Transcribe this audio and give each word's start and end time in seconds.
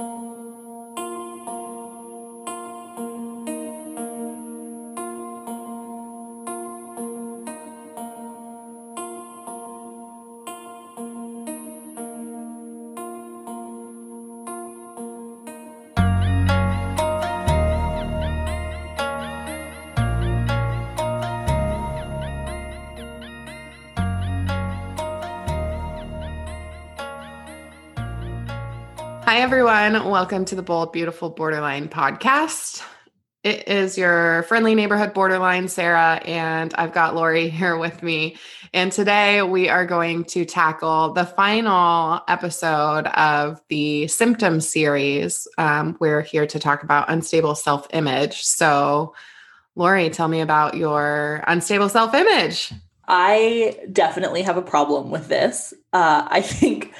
Oh. 0.00 0.37
Hi, 29.28 29.40
everyone. 29.40 30.08
Welcome 30.08 30.46
to 30.46 30.54
the 30.54 30.62
Bold, 30.62 30.90
Beautiful 30.90 31.28
Borderline 31.28 31.90
podcast. 31.90 32.82
It 33.44 33.68
is 33.68 33.98
your 33.98 34.44
friendly 34.44 34.74
neighborhood 34.74 35.12
borderline, 35.12 35.68
Sarah, 35.68 36.18
and 36.24 36.72
I've 36.72 36.94
got 36.94 37.14
Lori 37.14 37.48
here 37.50 37.76
with 37.76 38.02
me. 38.02 38.38
And 38.72 38.90
today 38.90 39.42
we 39.42 39.68
are 39.68 39.84
going 39.84 40.24
to 40.28 40.46
tackle 40.46 41.12
the 41.12 41.26
final 41.26 42.22
episode 42.26 43.06
of 43.08 43.60
the 43.68 44.06
symptom 44.06 44.62
series. 44.62 45.46
Um, 45.58 45.98
we're 46.00 46.22
here 46.22 46.46
to 46.46 46.58
talk 46.58 46.82
about 46.82 47.10
unstable 47.10 47.54
self 47.54 47.86
image. 47.92 48.40
So, 48.40 49.14
Lori, 49.76 50.08
tell 50.08 50.28
me 50.28 50.40
about 50.40 50.74
your 50.74 51.44
unstable 51.46 51.90
self 51.90 52.14
image. 52.14 52.72
I 53.06 53.78
definitely 53.92 54.40
have 54.40 54.56
a 54.56 54.62
problem 54.62 55.10
with 55.10 55.28
this. 55.28 55.74
Uh, 55.92 56.26
I 56.30 56.40
think 56.40 56.94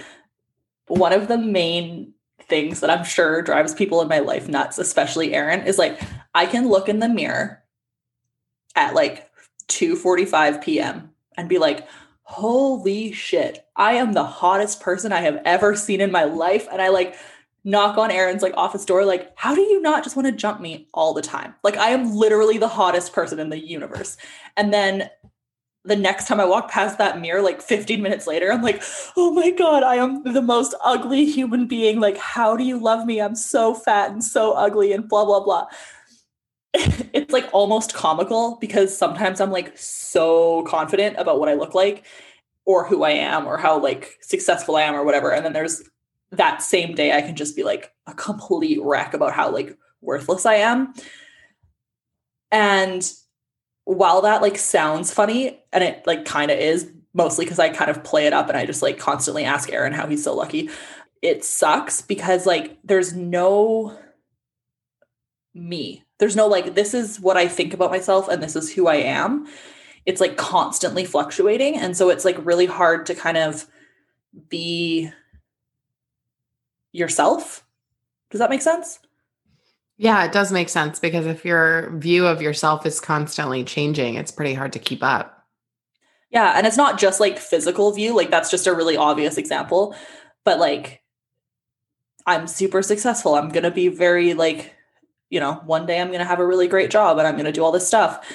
one 0.89 1.15
of 1.15 1.29
the 1.29 1.39
main 1.39 2.13
things 2.49 2.81
that 2.81 2.91
I'm 2.91 3.05
sure 3.05 3.43
drives 3.43 3.75
people 3.75 4.01
in 4.01 4.09
my 4.09 4.19
life 4.19 4.49
nuts, 4.49 4.79
especially 4.79 5.35
Aaron, 5.35 5.67
is 5.67 5.79
like 5.79 6.01
I 6.35 6.47
can 6.47 6.69
look 6.69 6.89
in 6.89 6.99
the 6.99 7.09
mirror 7.09 7.63
at 8.75 8.95
like 8.95 9.31
2:45 9.69 10.63
p.m. 10.63 11.11
and 11.37 11.49
be 11.49 11.59
like, 11.59 11.87
"Holy 12.23 13.13
shit, 13.13 13.67
I 13.77 13.95
am 13.95 14.13
the 14.13 14.25
hottest 14.25 14.81
person 14.81 15.13
I 15.13 15.21
have 15.21 15.41
ever 15.45 15.77
seen 15.77 16.01
in 16.01 16.13
my 16.13 16.25
life." 16.25 16.67
And 16.71 16.81
I 16.81 16.89
like 16.89 17.17
knock 17.65 17.99
on 17.99 18.11
Aaron's 18.11 18.43
like 18.43 18.55
office 18.57 18.85
door 18.85 19.05
like, 19.05 19.33
"How 19.37 19.55
do 19.55 19.61
you 19.61 19.81
not 19.81 20.05
just 20.05 20.17
want 20.17 20.27
to 20.27 20.33
jump 20.33 20.61
me 20.61 20.89
all 20.95 21.15
the 21.15 21.23
time?" 21.23 21.55
Like 21.63 21.77
I 21.77 21.91
am 21.91 22.15
literally 22.15 22.59
the 22.59 22.69
hottest 22.69 23.13
person 23.13 23.39
in 23.39 23.51
the 23.51 23.59
universe. 23.59 24.17
And 24.57 24.73
then 24.73 25.11
the 25.85 25.97
next 25.97 26.27
time 26.27 26.41
I 26.41 26.45
walk 26.45 26.71
past 26.71 26.99
that 26.99 27.21
mirror, 27.21 27.41
like 27.41 27.63
15 27.63 28.03
minutes 28.03 28.27
later, 28.27 28.53
I'm 28.53 28.63
like, 28.63 28.83
oh 29.17 29.33
my 29.33 29.51
God, 29.51 29.83
I 29.83 29.97
am 29.97 30.23
the 30.23 30.43
most 30.43 30.75
ugly 30.85 31.25
human 31.25 31.67
being. 31.67 32.01
Like, 32.01 32.19
how 32.19 32.57
do 32.57 32.65
you 32.65 32.79
love 32.79 33.07
me? 33.07 33.21
I'm 33.21 33.35
so 33.35 33.75
fat 33.75 34.11
and 34.11 34.23
so 34.23 34.53
ugly 34.53 34.93
and 34.93 35.09
blah, 35.09 35.25
blah, 35.25 35.41
blah. 35.41 35.67
it's 36.75 37.33
like 37.33 37.49
almost 37.53 37.95
comical 37.95 38.59
because 38.61 38.97
sometimes 38.97 39.41
I'm 39.41 39.51
like 39.51 39.77
so 39.79 40.63
confident 40.65 41.17
about 41.19 41.41
what 41.41 41.49
I 41.49 41.55
look 41.55 41.75
like 41.75 42.05
or 42.67 42.87
who 42.87 43.03
I 43.03 43.11
am 43.11 43.47
or 43.47 43.57
how 43.57 43.81
like 43.81 44.19
successful 44.21 44.77
I 44.77 44.83
am 44.83 44.95
or 44.95 45.05
whatever. 45.05 45.33
And 45.33 45.45
then 45.45 45.55
there's 45.55 45.83
that 46.33 46.61
same 46.63 46.95
day, 46.95 47.17
I 47.17 47.23
can 47.23 47.35
just 47.35 47.57
be 47.57 47.63
like 47.63 47.93
a 48.07 48.13
complete 48.13 48.79
wreck 48.83 49.15
about 49.15 49.33
how 49.33 49.51
like 49.51 49.77
worthless 50.03 50.45
I 50.45 50.57
am. 50.57 50.93
And 52.51 53.11
while 53.89 54.21
that 54.21 54.43
like 54.43 54.59
sounds 54.59 55.11
funny 55.11 55.59
and 55.73 55.83
it 55.83 56.07
like 56.07 56.27
kind 56.27 56.51
of 56.51 56.59
is 56.59 56.93
mostly 57.15 57.47
because 57.47 57.59
I 57.59 57.71
kind 57.71 57.91
of 57.91 58.05
play 58.05 58.27
it 58.27 58.35
up 58.35 58.49
and 58.49 58.57
I 58.59 58.67
just 58.67 58.83
like 58.83 58.99
constantly 58.99 59.45
ask 59.45 59.73
Aaron 59.73 59.95
how 59.95 60.07
he's 60.07 60.23
so 60.23 60.35
lucky. 60.35 60.69
It 61.23 61.43
sucks 61.43 62.03
because 62.03 62.45
like 62.45 62.77
there's 62.85 63.15
no 63.15 63.99
me. 65.55 66.05
There's 66.19 66.37
no 66.37 66.47
like 66.49 66.75
this 66.75 66.93
is 66.93 67.19
what 67.19 67.39
I 67.39 67.49
think 67.49 67.73
about 67.73 67.91
myself 67.91 68.29
and 68.29 68.43
this 68.43 68.57
is 68.57 68.71
who 68.71 68.89
I 68.89 68.97
am. 68.97 69.47
It's 70.05 70.21
like 70.21 70.37
constantly 70.37 71.07
fluctuating 71.07 71.79
and 71.79 71.97
so 71.97 72.11
it's 72.11 72.27
like 72.27 72.37
really 72.45 72.67
hard 72.67 73.07
to 73.07 73.15
kind 73.15 73.39
of 73.39 73.67
be 74.51 75.11
yourself. 76.93 77.65
Does 78.31 78.41
that 78.41 78.51
make 78.51 78.61
sense? 78.61 78.99
Yeah, 79.99 80.25
it 80.25 80.33
does 80.33 80.53
make 80.53 80.69
sense 80.69 81.01
because 81.01 81.27
if 81.27 81.45
your 81.45 81.91
view 81.99 82.27
of 82.27 82.41
yourself 82.41 82.87
is 82.87 83.01
constantly 83.01 83.65
changing, 83.65 84.15
it's 84.15 84.31
pretty 84.31 84.55
hard 84.55 84.73
to 84.75 84.79
keep 84.79 85.03
up. 85.03 85.45
Yeah, 86.31 86.53
and 86.57 86.67
it's 86.67 86.77
not 86.77 86.99
just 86.99 87.19
like 87.19 87.39
physical 87.39 87.93
view, 87.93 88.15
like 88.15 88.31
that's 88.31 88.51
just 88.51 88.69
a 88.69 88.75
really 88.75 88.97
obvious 88.97 89.37
example, 89.37 89.97
but 90.45 90.61
like 90.61 91.03
I'm 92.27 92.47
super 92.47 92.81
successful. 92.81 93.35
I'm 93.35 93.49
going 93.49 93.65
to 93.65 93.71
be 93.73 93.89
very 93.89 94.35
like 94.35 94.75
you 95.31 95.41
know, 95.41 95.55
one 95.67 95.85
day 95.85 96.01
I'm 96.01 96.09
going 96.09 96.21
to 96.21 96.25
have 96.25 96.41
a 96.41 96.47
really 96.47 96.69
great 96.69 96.91
job 96.91 97.19
and 97.19 97.27
I'm 97.27 97.35
going 97.35 97.45
to 97.45 97.53
do 97.53 97.63
all 97.63 97.73
this 97.73 97.87
stuff. 97.87 98.27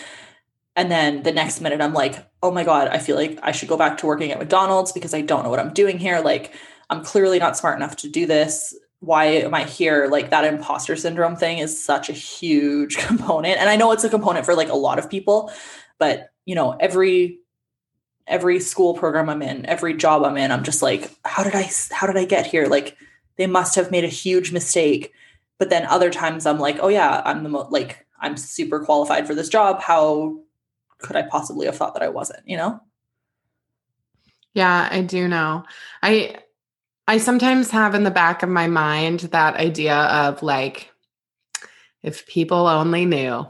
And 0.76 0.92
then 0.92 1.24
the 1.24 1.32
next 1.32 1.60
minute 1.60 1.82
I'm 1.82 1.94
like, 1.94 2.16
"Oh 2.44 2.52
my 2.52 2.64
god, 2.64 2.88
I 2.90 2.98
feel 3.00 3.16
like 3.16 3.40
I 3.42 3.52
should 3.52 3.70
go 3.70 3.78
back 3.78 3.98
to 4.00 4.06
working 4.06 4.32
at 4.32 4.40
McDonald's 4.40 4.92
because 4.92 5.14
I 5.14 5.22
don't 5.22 5.44
know 5.44 5.50
what 5.50 5.60
I'm 5.60 5.74
doing 5.74 5.98
here. 5.98 6.20
Like 6.20 6.54
I'm 6.90 7.04
clearly 7.04 7.40
not 7.40 7.58
smart 7.58 7.78
enough 7.78 7.96
to 7.98 8.10
do 8.10 8.26
this 8.26 8.76
why 9.04 9.26
am 9.26 9.54
I 9.54 9.66
here? 9.66 10.08
Like 10.08 10.30
that 10.30 10.46
imposter 10.46 10.96
syndrome 10.96 11.36
thing 11.36 11.58
is 11.58 11.84
such 11.84 12.10
a 12.10 12.14
huge 12.14 12.98
component. 13.08 13.60
And 13.60 13.70
I 13.70 13.76
know 13.76 13.92
it's 13.92 14.06
a 14.06 14.10
component 14.10 14.46
for 14.46 14.56
like 14.56 14.70
a 14.70 14.76
lot 14.76 14.98
of 14.98 15.10
people, 15.10 15.52
but 15.98 16.30
you 16.46 16.56
know, 16.56 16.72
every 16.80 17.40
every 18.26 18.62
school 18.62 18.94
program 18.94 19.30
I'm 19.30 19.42
in, 19.42 19.66
every 19.66 19.94
job 19.94 20.24
I'm 20.24 20.38
in, 20.38 20.52
I'm 20.52 20.64
just 20.64 20.82
like, 20.82 21.12
how 21.26 21.44
did 21.44 21.54
I 21.54 21.70
how 21.92 22.08
did 22.08 22.16
I 22.16 22.24
get 22.24 22.48
here? 22.48 22.68
Like 22.68 22.96
they 23.36 23.46
must 23.46 23.76
have 23.76 23.92
made 23.92 24.06
a 24.06 24.08
huge 24.08 24.54
mistake. 24.54 25.12
But 25.58 25.70
then 25.70 25.86
other 25.86 26.10
times 26.10 26.46
I'm 26.46 26.60
like, 26.60 26.78
oh 26.80 26.88
yeah, 26.88 27.22
I'm 27.26 27.44
the 27.44 27.50
mo- 27.50 27.68
like 27.70 28.06
I'm 28.22 28.38
super 28.38 28.80
qualified 28.80 29.28
for 29.28 29.36
this 29.36 29.50
job. 29.50 29.82
How 29.82 30.40
could 31.00 31.18
I 31.18 31.24
possibly 31.24 31.66
have 31.66 31.76
thought 31.76 31.94
that 31.96 32.04
I 32.04 32.10
wasn't, 32.10 32.48
you 32.48 32.56
know? 32.56 32.80
Yeah, 34.54 34.88
I 34.90 35.02
do 35.02 35.28
know. 35.28 35.66
I 36.02 36.38
I 37.08 37.18
sometimes 37.18 37.70
have 37.72 37.96
in 37.96 38.04
the 38.04 38.12
back 38.12 38.44
of 38.44 38.50
my 38.50 38.68
mind 38.68 39.22
that 39.22 39.56
idea 39.56 39.96
of 39.96 40.42
like, 40.42 40.92
if 42.02 42.26
people 42.28 42.68
only 42.68 43.06
knew, 43.06 43.46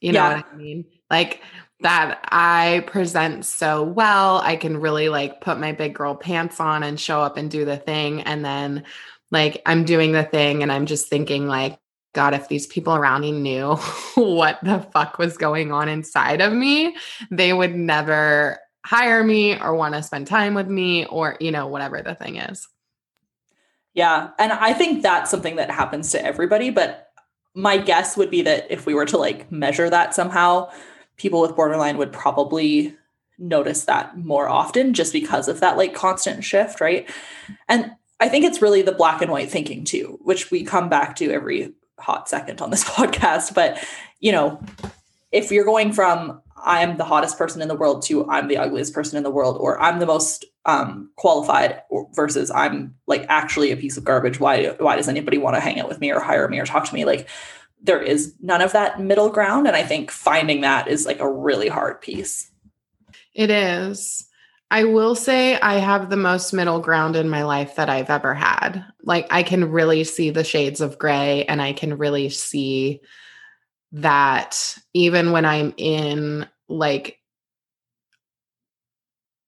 you 0.00 0.12
know 0.12 0.20
yeah. 0.20 0.36
what 0.36 0.46
I 0.52 0.56
mean? 0.56 0.84
Like 1.10 1.40
that 1.80 2.20
I 2.30 2.84
present 2.86 3.44
so 3.44 3.82
well, 3.82 4.38
I 4.38 4.56
can 4.56 4.80
really 4.80 5.08
like 5.08 5.40
put 5.40 5.58
my 5.58 5.72
big 5.72 5.94
girl 5.94 6.14
pants 6.14 6.58
on 6.60 6.82
and 6.82 6.98
show 6.98 7.20
up 7.20 7.36
and 7.36 7.50
do 7.50 7.64
the 7.64 7.76
thing. 7.76 8.22
And 8.22 8.44
then 8.44 8.84
like 9.30 9.62
I'm 9.66 9.84
doing 9.84 10.12
the 10.12 10.24
thing 10.24 10.62
and 10.62 10.72
I'm 10.72 10.86
just 10.86 11.08
thinking 11.08 11.46
like, 11.46 11.78
God, 12.14 12.32
if 12.32 12.48
these 12.48 12.66
people 12.66 12.94
around 12.94 13.22
me 13.22 13.32
knew 13.32 13.74
what 14.14 14.58
the 14.62 14.80
fuck 14.92 15.18
was 15.18 15.36
going 15.36 15.72
on 15.72 15.88
inside 15.88 16.40
of 16.40 16.52
me, 16.52 16.96
they 17.30 17.52
would 17.52 17.74
never 17.74 18.58
hire 18.84 19.24
me 19.24 19.58
or 19.58 19.74
want 19.74 19.94
to 19.94 20.02
spend 20.02 20.26
time 20.26 20.54
with 20.54 20.68
me 20.68 21.06
or, 21.06 21.36
you 21.40 21.50
know, 21.50 21.66
whatever 21.66 22.02
the 22.02 22.14
thing 22.14 22.36
is. 22.36 22.68
Yeah. 23.94 24.30
And 24.38 24.52
I 24.52 24.74
think 24.74 25.02
that's 25.02 25.30
something 25.30 25.56
that 25.56 25.70
happens 25.70 26.10
to 26.12 26.22
everybody. 26.24 26.70
But 26.70 27.10
my 27.54 27.78
guess 27.78 28.16
would 28.16 28.30
be 28.30 28.42
that 28.42 28.66
if 28.70 28.84
we 28.84 28.94
were 28.94 29.06
to 29.06 29.16
like 29.16 29.50
measure 29.50 29.88
that 29.88 30.14
somehow, 30.14 30.70
people 31.16 31.40
with 31.40 31.56
borderline 31.56 31.96
would 31.96 32.12
probably 32.12 32.94
notice 33.38 33.84
that 33.84 34.18
more 34.18 34.48
often 34.48 34.92
just 34.94 35.12
because 35.12 35.48
of 35.48 35.60
that 35.60 35.76
like 35.76 35.94
constant 35.94 36.44
shift. 36.44 36.80
Right. 36.80 37.08
And 37.68 37.92
I 38.20 38.28
think 38.28 38.44
it's 38.44 38.60
really 38.60 38.82
the 38.82 38.92
black 38.92 39.22
and 39.22 39.30
white 39.30 39.50
thinking 39.50 39.84
too, 39.84 40.18
which 40.22 40.50
we 40.50 40.64
come 40.64 40.88
back 40.88 41.16
to 41.16 41.30
every 41.30 41.72
hot 41.98 42.28
second 42.28 42.60
on 42.60 42.70
this 42.70 42.84
podcast. 42.88 43.54
But, 43.54 43.82
you 44.20 44.32
know, 44.32 44.60
if 45.32 45.50
you're 45.50 45.64
going 45.64 45.92
from 45.92 46.42
I'm 46.64 46.96
the 46.96 47.04
hottest 47.04 47.38
person 47.38 47.62
in 47.62 47.68
the 47.68 47.74
world 47.74 48.02
to 48.02 48.28
I'm 48.28 48.48
the 48.48 48.56
ugliest 48.56 48.94
person 48.94 49.16
in 49.16 49.22
the 49.22 49.30
world, 49.30 49.56
or 49.60 49.80
I'm 49.80 49.98
the 49.98 50.06
most 50.06 50.44
um, 50.64 51.10
qualified 51.16 51.82
versus 52.14 52.50
I'm 52.50 52.94
like 53.06 53.26
actually 53.28 53.70
a 53.70 53.76
piece 53.76 53.96
of 53.96 54.04
garbage. 54.04 54.40
Why 54.40 54.68
why 54.78 54.96
does 54.96 55.08
anybody 55.08 55.38
want 55.38 55.56
to 55.56 55.60
hang 55.60 55.78
out 55.78 55.88
with 55.88 56.00
me 56.00 56.10
or 56.10 56.20
hire 56.20 56.48
me 56.48 56.58
or 56.58 56.66
talk 56.66 56.86
to 56.86 56.94
me? 56.94 57.04
Like 57.04 57.28
there 57.82 58.00
is 58.00 58.34
none 58.40 58.62
of 58.62 58.72
that 58.72 59.00
middle 59.00 59.28
ground, 59.28 59.66
and 59.66 59.76
I 59.76 59.82
think 59.82 60.10
finding 60.10 60.62
that 60.62 60.88
is 60.88 61.06
like 61.06 61.20
a 61.20 61.30
really 61.30 61.68
hard 61.68 62.00
piece. 62.00 62.50
It 63.34 63.50
is. 63.50 64.26
I 64.70 64.84
will 64.84 65.14
say 65.14 65.58
I 65.60 65.74
have 65.74 66.10
the 66.10 66.16
most 66.16 66.52
middle 66.52 66.80
ground 66.80 67.14
in 67.14 67.28
my 67.28 67.44
life 67.44 67.76
that 67.76 67.88
I've 67.88 68.10
ever 68.10 68.34
had. 68.34 68.84
Like 69.02 69.26
I 69.30 69.42
can 69.42 69.70
really 69.70 70.02
see 70.02 70.30
the 70.30 70.42
shades 70.42 70.80
of 70.80 70.98
gray 70.98 71.44
and 71.44 71.62
I 71.62 71.74
can 71.74 71.96
really 71.96 72.28
see 72.30 73.00
that 73.92 74.76
even 74.92 75.30
when 75.30 75.44
I'm 75.44 75.74
in 75.76 76.48
like 76.76 77.18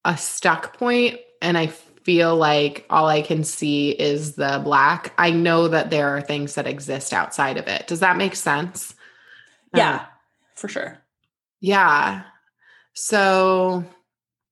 a 0.04 0.16
stuck 0.16 0.78
point 0.78 1.18
and 1.42 1.58
I 1.58 1.66
feel 1.66 2.36
like 2.36 2.86
all 2.88 3.08
I 3.08 3.20
can 3.20 3.42
see 3.42 3.90
is 3.90 4.36
the 4.36 4.60
black, 4.62 5.12
I 5.18 5.30
know 5.30 5.68
that 5.68 5.90
there 5.90 6.10
are 6.10 6.20
things 6.20 6.54
that 6.54 6.66
exist 6.66 7.12
outside 7.12 7.56
of 7.56 7.66
it. 7.66 7.88
Does 7.88 8.00
that 8.00 8.16
make 8.16 8.36
sense? 8.36 8.94
Yeah, 9.74 9.96
um, 9.96 10.06
for 10.54 10.68
sure. 10.68 10.98
Yeah. 11.60 12.22
So 12.94 13.84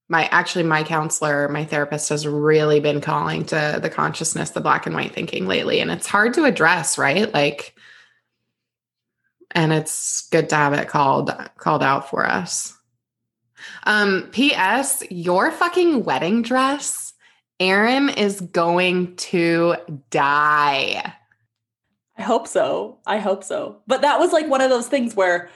my 0.09 0.27
actually 0.27 0.65
my 0.65 0.82
counselor, 0.82 1.49
my 1.49 1.65
therapist 1.65 2.09
has 2.09 2.27
really 2.27 2.81
been 2.81 3.00
calling 3.00 3.44
to 3.47 3.79
the 3.81 3.88
consciousness, 3.91 4.50
the 4.50 4.61
black 4.61 4.87
and 4.87 4.94
white 4.94 5.15
thinking 5.15 5.47
lately. 5.47 5.81
And 5.81 5.91
it's 5.91 6.06
hard 6.06 6.35
to 6.35 6.44
address, 6.44 6.99
right? 6.99 7.32
Like, 7.32 7.74
and 9.55 9.73
it's 9.73 10.29
good 10.31 10.49
to 10.51 10.56
have 10.56 10.73
it 10.73 10.89
called 10.89 11.35
called 11.56 11.83
out 11.83 12.09
for 12.11 12.27
us. 12.27 12.77
Um, 13.85 14.29
P.S. 14.33 15.03
Your 15.11 15.51
fucking 15.51 16.05
wedding 16.05 16.43
dress, 16.43 17.15
Aaron 17.61 18.09
is 18.11 18.41
going 18.41 19.17
to 19.17 19.77
die. 20.11 21.15
I 22.17 22.23
hope 22.23 22.47
so. 22.47 22.99
I 23.06 23.19
hope 23.19 23.43
so. 23.43 23.81
But 23.87 24.03
that 24.03 24.21
was 24.21 24.33
like 24.33 24.49
one 24.49 24.61
of 24.61 24.71
those 24.71 24.89
things 24.89 25.15
where 25.15 25.51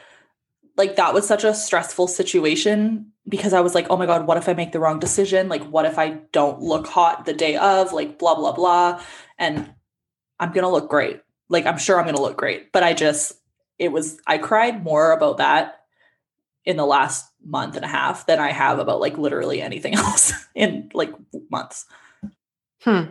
like 0.77 0.97
that 0.97 1.13
was 1.13 1.27
such 1.27 1.45
a 1.45 1.53
stressful 1.53 2.07
situation 2.09 3.13
because 3.29 3.53
I 3.53 3.61
was 3.61 3.75
like, 3.75 3.89
oh 3.91 3.97
my 3.97 4.07
God, 4.07 4.27
what 4.27 4.39
if 4.39 4.49
I 4.49 4.55
make 4.55 4.73
the 4.73 4.81
wrong 4.81 5.01
decision? 5.01 5.49
Like, 5.49 5.65
what 5.65 5.85
if 5.85 5.99
I 5.99 6.21
don't 6.33 6.63
look 6.63 6.87
hot 6.87 7.27
the 7.27 7.35
day 7.35 7.57
of? 7.57 7.93
Like, 7.93 8.19
blah, 8.19 8.35
blah, 8.35 8.53
blah. 8.53 9.03
And 9.39 9.73
I'm 10.41 10.53
going 10.53 10.63
to 10.63 10.71
look 10.71 10.89
great. 10.89 11.21
Like, 11.49 11.67
I'm 11.67 11.79
sure 11.79 11.99
I'm 11.99 12.05
going 12.05 12.17
to 12.17 12.23
look 12.23 12.39
great. 12.39 12.73
But 12.73 12.85
I 12.85 12.95
just, 12.95 13.35
it 13.79 13.93
was, 13.93 14.19
I 14.27 14.39
cried 14.39 14.83
more 14.83 15.13
about 15.13 15.39
that 15.39 15.81
in 16.65 16.77
the 16.77 16.87
last 16.87 17.31
month 17.45 17.77
and 17.77 17.85
a 17.85 17.89
half 17.89 18.27
than 18.27 18.39
I 18.39 18.53
have 18.53 18.79
about 18.79 19.01
like 19.01 19.17
literally 19.17 19.63
anything 19.63 19.95
else 19.97 20.33
in 20.55 20.91
like 20.93 21.13
months. 21.51 21.87
Hmm. 22.83 23.05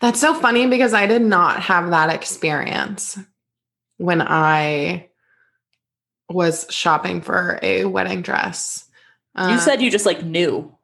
That's 0.00 0.20
so 0.20 0.34
funny 0.34 0.66
because 0.66 0.92
I 0.92 1.06
did 1.06 1.22
not 1.22 1.62
have 1.62 1.90
that 1.90 2.10
experience 2.10 3.18
when 3.98 4.20
I 4.20 5.08
was 6.28 6.66
shopping 6.70 7.20
for 7.20 7.60
a 7.62 7.84
wedding 7.84 8.22
dress. 8.22 8.88
Uh, 9.34 9.50
you 9.52 9.58
said 9.58 9.80
you 9.80 9.90
just 9.90 10.06
like 10.06 10.24
knew. 10.24 10.76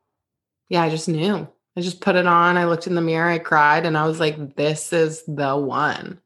Yeah, 0.68 0.82
I 0.82 0.90
just 0.90 1.08
knew. 1.08 1.48
I 1.76 1.80
just 1.80 2.00
put 2.00 2.16
it 2.16 2.26
on. 2.26 2.56
I 2.56 2.66
looked 2.66 2.86
in 2.86 2.94
the 2.94 3.00
mirror, 3.00 3.28
I 3.28 3.38
cried, 3.38 3.86
and 3.86 3.96
I 3.96 4.06
was 4.06 4.20
like, 4.20 4.56
this 4.56 4.92
is 4.92 5.22
the 5.26 5.56
one. 5.56 6.20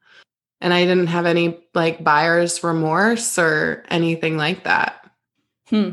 And 0.62 0.73
I 0.73 0.85
didn't 0.85 1.09
have 1.09 1.26
any 1.26 1.59
like 1.75 2.03
buyer's 2.03 2.62
remorse 2.62 3.37
or 3.37 3.85
anything 3.91 4.37
like 4.37 4.64
that. 4.64 5.11
Hmm. 5.69 5.91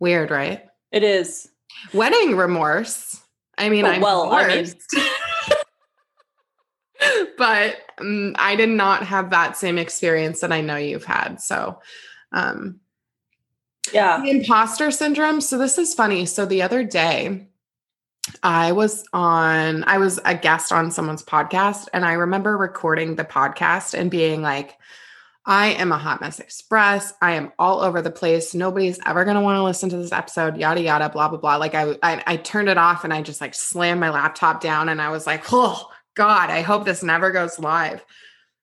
Weird, 0.00 0.30
right? 0.30 0.66
It 0.90 1.04
is. 1.04 1.48
Wedding 1.94 2.36
remorse. 2.36 3.20
I 3.56 3.68
mean, 3.68 3.86
oh, 3.86 3.90
I'm 3.90 4.00
well, 4.00 4.24
divorced. 4.24 4.82
I 4.94 4.98
mean, 7.00 7.26
but 7.38 7.76
um, 8.00 8.36
I 8.38 8.56
did 8.56 8.70
not 8.70 9.04
have 9.04 9.30
that 9.30 9.56
same 9.56 9.78
experience 9.78 10.40
that 10.40 10.52
I 10.52 10.60
know 10.60 10.76
you've 10.76 11.04
had. 11.04 11.40
So, 11.40 11.80
um, 12.32 12.80
yeah. 13.92 14.20
The 14.20 14.30
imposter 14.30 14.90
syndrome. 14.90 15.40
So, 15.40 15.58
this 15.58 15.78
is 15.78 15.94
funny. 15.94 16.26
So, 16.26 16.44
the 16.44 16.62
other 16.62 16.82
day, 16.82 17.46
I 18.42 18.72
was 18.72 19.04
on, 19.12 19.84
I 19.84 19.98
was 19.98 20.18
a 20.24 20.34
guest 20.34 20.72
on 20.72 20.90
someone's 20.90 21.22
podcast, 21.22 21.88
and 21.92 22.04
I 22.04 22.14
remember 22.14 22.56
recording 22.56 23.16
the 23.16 23.24
podcast 23.24 23.98
and 23.98 24.10
being 24.10 24.42
like, 24.42 24.76
I 25.46 25.68
am 25.68 25.92
a 25.92 25.98
hot 25.98 26.20
mess 26.20 26.40
express. 26.40 27.14
I 27.22 27.34
am 27.34 27.52
all 27.56 27.80
over 27.80 28.02
the 28.02 28.10
place. 28.10 28.52
Nobody's 28.52 28.98
ever 29.06 29.24
going 29.24 29.36
to 29.36 29.42
want 29.42 29.56
to 29.56 29.62
listen 29.62 29.88
to 29.90 29.96
this 29.96 30.10
episode, 30.10 30.56
yada, 30.56 30.80
yada, 30.82 31.08
blah, 31.08 31.28
blah, 31.28 31.38
blah. 31.38 31.56
Like 31.56 31.74
I, 31.74 31.96
I, 32.02 32.22
I 32.26 32.36
turned 32.36 32.68
it 32.68 32.78
off 32.78 33.04
and 33.04 33.12
I 33.14 33.22
just 33.22 33.40
like 33.40 33.54
slammed 33.54 34.00
my 34.00 34.10
laptop 34.10 34.60
down 34.60 34.88
and 34.88 35.00
I 35.00 35.10
was 35.10 35.24
like, 35.24 35.44
oh, 35.52 35.88
God, 36.14 36.50
I 36.50 36.62
hope 36.62 36.84
this 36.84 37.04
never 37.04 37.30
goes 37.30 37.60
live. 37.60 38.04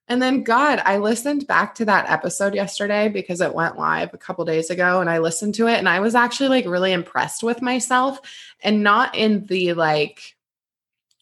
And 0.06 0.20
then, 0.20 0.42
God, 0.42 0.82
I 0.84 0.98
listened 0.98 1.46
back 1.46 1.74
to 1.76 1.86
that 1.86 2.10
episode 2.10 2.54
yesterday 2.54 3.08
because 3.08 3.40
it 3.40 3.54
went 3.54 3.78
live 3.78 4.12
a 4.12 4.18
couple 4.18 4.44
days 4.44 4.68
ago 4.68 5.00
and 5.00 5.08
I 5.08 5.18
listened 5.18 5.54
to 5.54 5.66
it 5.66 5.78
and 5.78 5.88
I 5.88 6.00
was 6.00 6.14
actually 6.14 6.50
like 6.50 6.66
really 6.66 6.92
impressed 6.92 7.42
with 7.42 7.62
myself 7.62 8.20
and 8.62 8.82
not 8.82 9.14
in 9.14 9.46
the 9.46 9.72
like, 9.72 10.36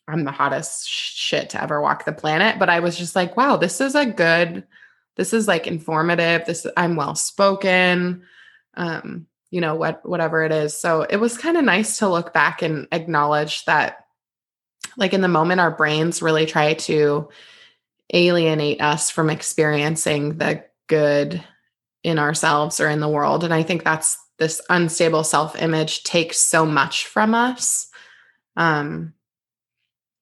I'm 0.08 0.24
the 0.24 0.32
hottest 0.32 0.88
shit 0.90 1.50
to 1.50 1.62
ever 1.62 1.80
walk 1.80 2.04
the 2.04 2.12
planet, 2.12 2.58
but 2.58 2.68
I 2.68 2.80
was 2.80 2.98
just 2.98 3.14
like, 3.14 3.36
wow, 3.36 3.56
this 3.56 3.80
is 3.80 3.94
a 3.94 4.04
good, 4.04 4.64
this 5.14 5.32
is 5.32 5.46
like 5.46 5.68
informative. 5.68 6.44
This, 6.44 6.66
I'm 6.76 6.96
well 6.96 7.14
spoken, 7.14 8.24
um, 8.74 9.26
you 9.52 9.60
know, 9.60 9.76
what, 9.76 10.04
whatever 10.04 10.42
it 10.42 10.50
is. 10.50 10.76
So 10.76 11.02
it 11.02 11.18
was 11.18 11.38
kind 11.38 11.56
of 11.56 11.64
nice 11.64 11.98
to 11.98 12.08
look 12.08 12.34
back 12.34 12.62
and 12.62 12.88
acknowledge 12.90 13.64
that 13.66 14.06
like 14.96 15.12
in 15.12 15.20
the 15.20 15.28
moment 15.28 15.60
our 15.60 15.70
brains 15.70 16.20
really 16.20 16.46
try 16.46 16.74
to 16.74 17.28
alienate 18.12 18.80
us 18.80 19.10
from 19.10 19.30
experiencing 19.30 20.38
the 20.38 20.64
good 20.88 21.42
in 22.02 22.18
ourselves 22.18 22.80
or 22.80 22.88
in 22.88 23.00
the 23.00 23.08
world. 23.08 23.44
And 23.44 23.54
i 23.54 23.62
think 23.62 23.84
that's 23.84 24.18
this 24.38 24.60
unstable 24.70 25.24
self-image 25.24 26.02
takes 26.02 26.38
so 26.38 26.66
much 26.66 27.06
from 27.06 27.34
us. 27.34 27.88
Um 28.56 29.14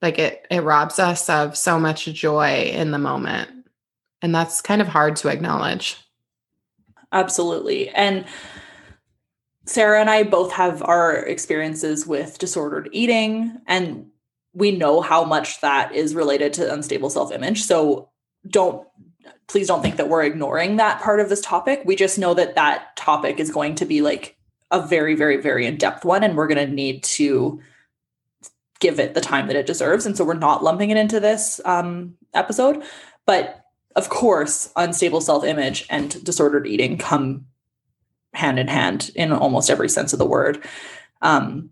like 0.02 0.19
it 0.19 0.46
it 0.50 0.62
robs 0.62 0.98
us 0.98 1.28
of 1.28 1.56
so 1.56 1.78
much 1.78 2.04
joy 2.06 2.70
in 2.72 2.90
the 2.90 2.98
moment. 2.98 3.50
And 4.22 4.34
that's 4.34 4.60
kind 4.60 4.82
of 4.82 4.88
hard 4.88 5.16
to 5.16 5.28
acknowledge. 5.28 5.96
Absolutely. 7.12 7.88
And 7.90 8.25
Sarah 9.66 10.00
and 10.00 10.10
I 10.10 10.22
both 10.22 10.52
have 10.52 10.82
our 10.82 11.16
experiences 11.16 12.06
with 12.06 12.38
disordered 12.38 12.88
eating 12.93 13.60
and 13.66 14.06
we 14.52 14.73
know 14.73 15.00
how 15.00 15.25
much 15.25 15.61
that 15.61 15.94
is 15.94 16.14
related 16.14 16.52
to 16.55 16.73
unstable 16.73 17.11
self-image. 17.11 17.62
So 17.62 18.11
don't 18.49 18.87
please 19.49 19.67
don't 19.67 19.82
think 19.82 19.97
that 19.97 20.08
we're 20.08 20.23
ignoring 20.23 20.76
that 20.76 21.00
part 21.00 21.20
of 21.20 21.29
this 21.29 21.41
topic. 21.41 21.82
We 21.85 21.97
just 21.97 22.19
know 22.19 22.35
that 22.35 22.55
that 22.55 22.97
topic 22.97 23.38
is 23.38 23.50
going 23.50 23.75
to 23.76 23.85
be 23.85 24.00
like 24.00 24.37
a 24.70 24.85
very 24.85 25.14
very 25.14 25.37
very 25.37 25.67
in-depth 25.67 26.05
one 26.05 26.23
and 26.25 26.37
we're 26.37 26.47
going 26.47 26.67
to 26.67 26.73
need 26.73 27.02
to 27.02 27.61
give 28.81 28.99
it 28.99 29.14
the 29.14 29.20
time 29.20 29.47
that 29.49 29.56
it 29.56 29.67
deserves. 29.67 30.06
And 30.06 30.17
so 30.17 30.25
we're 30.25 30.35
not 30.35 30.64
lumping 30.64 30.91
it 30.91 30.96
into 30.96 31.20
this 31.20 31.61
um, 31.67 32.14
episode. 32.32 32.82
But 33.26 33.64
of 33.96 34.08
course 34.08 34.73
unstable 34.76 35.20
self-image 35.20 35.87
and 35.91 36.25
disordered 36.25 36.67
eating 36.67 36.96
come 36.96 37.46
hand 38.32 38.58
in 38.58 38.69
hand 38.69 39.11
in 39.14 39.32
almost 39.32 39.70
every 39.70 39.88
sense 39.88 40.12
of 40.12 40.19
the 40.19 40.26
word. 40.26 40.64
Um, 41.23 41.70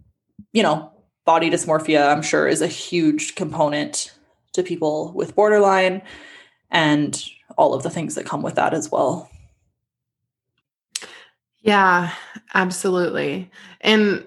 you 0.52 0.62
know 0.62 0.92
body 1.28 1.50
dysmorphia, 1.50 2.10
I'm 2.10 2.22
sure, 2.22 2.48
is 2.48 2.62
a 2.62 2.66
huge 2.66 3.34
component 3.34 4.14
to 4.54 4.62
people 4.62 5.12
with 5.12 5.36
borderline 5.36 6.00
and 6.70 7.22
all 7.58 7.74
of 7.74 7.82
the 7.82 7.90
things 7.90 8.14
that 8.14 8.24
come 8.24 8.40
with 8.40 8.54
that 8.54 8.72
as 8.72 8.90
well. 8.90 9.30
Yeah, 11.60 12.14
absolutely. 12.54 13.50
And, 13.82 14.26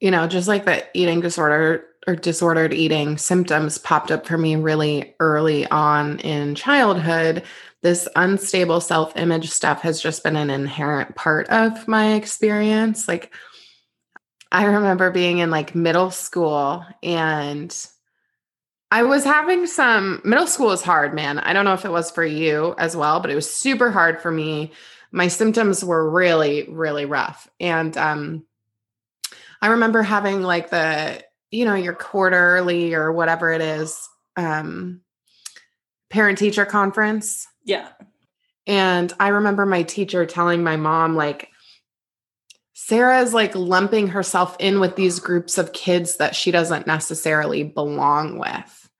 you 0.00 0.10
know, 0.10 0.26
just 0.26 0.48
like 0.48 0.64
the 0.64 0.84
eating 0.94 1.20
disorder 1.20 1.84
or 2.08 2.16
disordered 2.16 2.74
eating 2.74 3.16
symptoms 3.16 3.78
popped 3.78 4.10
up 4.10 4.26
for 4.26 4.36
me 4.36 4.56
really 4.56 5.14
early 5.20 5.64
on 5.68 6.18
in 6.18 6.56
childhood, 6.56 7.44
this 7.82 8.08
unstable 8.16 8.80
self 8.80 9.16
image 9.16 9.48
stuff 9.48 9.82
has 9.82 10.02
just 10.02 10.24
been 10.24 10.34
an 10.34 10.50
inherent 10.50 11.14
part 11.14 11.48
of 11.50 11.86
my 11.86 12.14
experience. 12.14 13.06
Like, 13.06 13.32
I 14.54 14.66
remember 14.66 15.10
being 15.10 15.38
in 15.38 15.50
like 15.50 15.74
middle 15.74 16.12
school 16.12 16.86
and 17.02 17.76
I 18.88 19.02
was 19.02 19.24
having 19.24 19.66
some 19.66 20.22
middle 20.24 20.46
school 20.46 20.70
is 20.70 20.80
hard, 20.80 21.12
man. 21.12 21.40
I 21.40 21.52
don't 21.52 21.64
know 21.64 21.72
if 21.74 21.84
it 21.84 21.90
was 21.90 22.12
for 22.12 22.24
you 22.24 22.76
as 22.78 22.96
well, 22.96 23.18
but 23.18 23.32
it 23.32 23.34
was 23.34 23.52
super 23.52 23.90
hard 23.90 24.22
for 24.22 24.30
me. 24.30 24.70
My 25.10 25.26
symptoms 25.26 25.84
were 25.84 26.08
really, 26.08 26.68
really 26.68 27.04
rough. 27.04 27.48
And 27.58 27.96
um 27.96 28.46
I 29.60 29.68
remember 29.68 30.02
having 30.02 30.42
like 30.42 30.70
the, 30.70 31.20
you 31.50 31.64
know, 31.64 31.74
your 31.74 31.94
quarterly 31.94 32.94
or 32.94 33.10
whatever 33.12 33.50
it 33.50 33.60
is, 33.60 34.08
um 34.36 35.00
parent 36.10 36.38
teacher 36.38 36.64
conference. 36.64 37.48
Yeah. 37.64 37.88
And 38.68 39.12
I 39.18 39.28
remember 39.28 39.66
my 39.66 39.82
teacher 39.82 40.24
telling 40.26 40.62
my 40.62 40.76
mom, 40.76 41.16
like, 41.16 41.48
Sarah 42.74 43.20
is 43.20 43.32
like 43.32 43.54
lumping 43.54 44.08
herself 44.08 44.56
in 44.58 44.80
with 44.80 44.96
these 44.96 45.20
groups 45.20 45.58
of 45.58 45.72
kids 45.72 46.16
that 46.16 46.34
she 46.34 46.50
doesn't 46.50 46.88
necessarily 46.88 47.62
belong 47.62 48.38
with. 48.38 48.90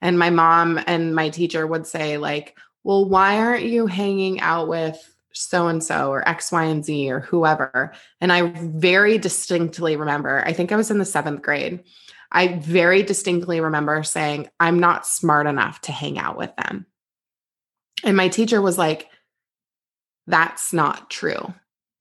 And 0.00 0.18
my 0.18 0.30
mom 0.30 0.80
and 0.86 1.14
my 1.14 1.28
teacher 1.28 1.66
would 1.66 1.86
say, 1.86 2.16
like, 2.16 2.58
well, 2.82 3.04
why 3.04 3.36
aren't 3.36 3.64
you 3.64 3.86
hanging 3.86 4.40
out 4.40 4.68
with 4.68 5.14
so 5.32 5.68
and 5.68 5.84
so 5.84 6.10
or 6.10 6.26
X, 6.26 6.50
Y, 6.50 6.64
and 6.64 6.82
Z 6.82 7.10
or 7.10 7.20
whoever? 7.20 7.92
And 8.22 8.32
I 8.32 8.52
very 8.54 9.18
distinctly 9.18 9.96
remember, 9.96 10.42
I 10.46 10.54
think 10.54 10.72
I 10.72 10.76
was 10.76 10.90
in 10.90 10.98
the 10.98 11.04
seventh 11.04 11.42
grade. 11.42 11.84
I 12.32 12.48
very 12.48 13.02
distinctly 13.02 13.60
remember 13.60 14.02
saying, 14.02 14.48
I'm 14.58 14.78
not 14.78 15.06
smart 15.06 15.46
enough 15.46 15.82
to 15.82 15.92
hang 15.92 16.18
out 16.18 16.38
with 16.38 16.54
them. 16.56 16.86
And 18.02 18.16
my 18.16 18.28
teacher 18.28 18.62
was 18.62 18.78
like, 18.78 19.08
That's 20.26 20.72
not 20.72 21.10
true. 21.10 21.52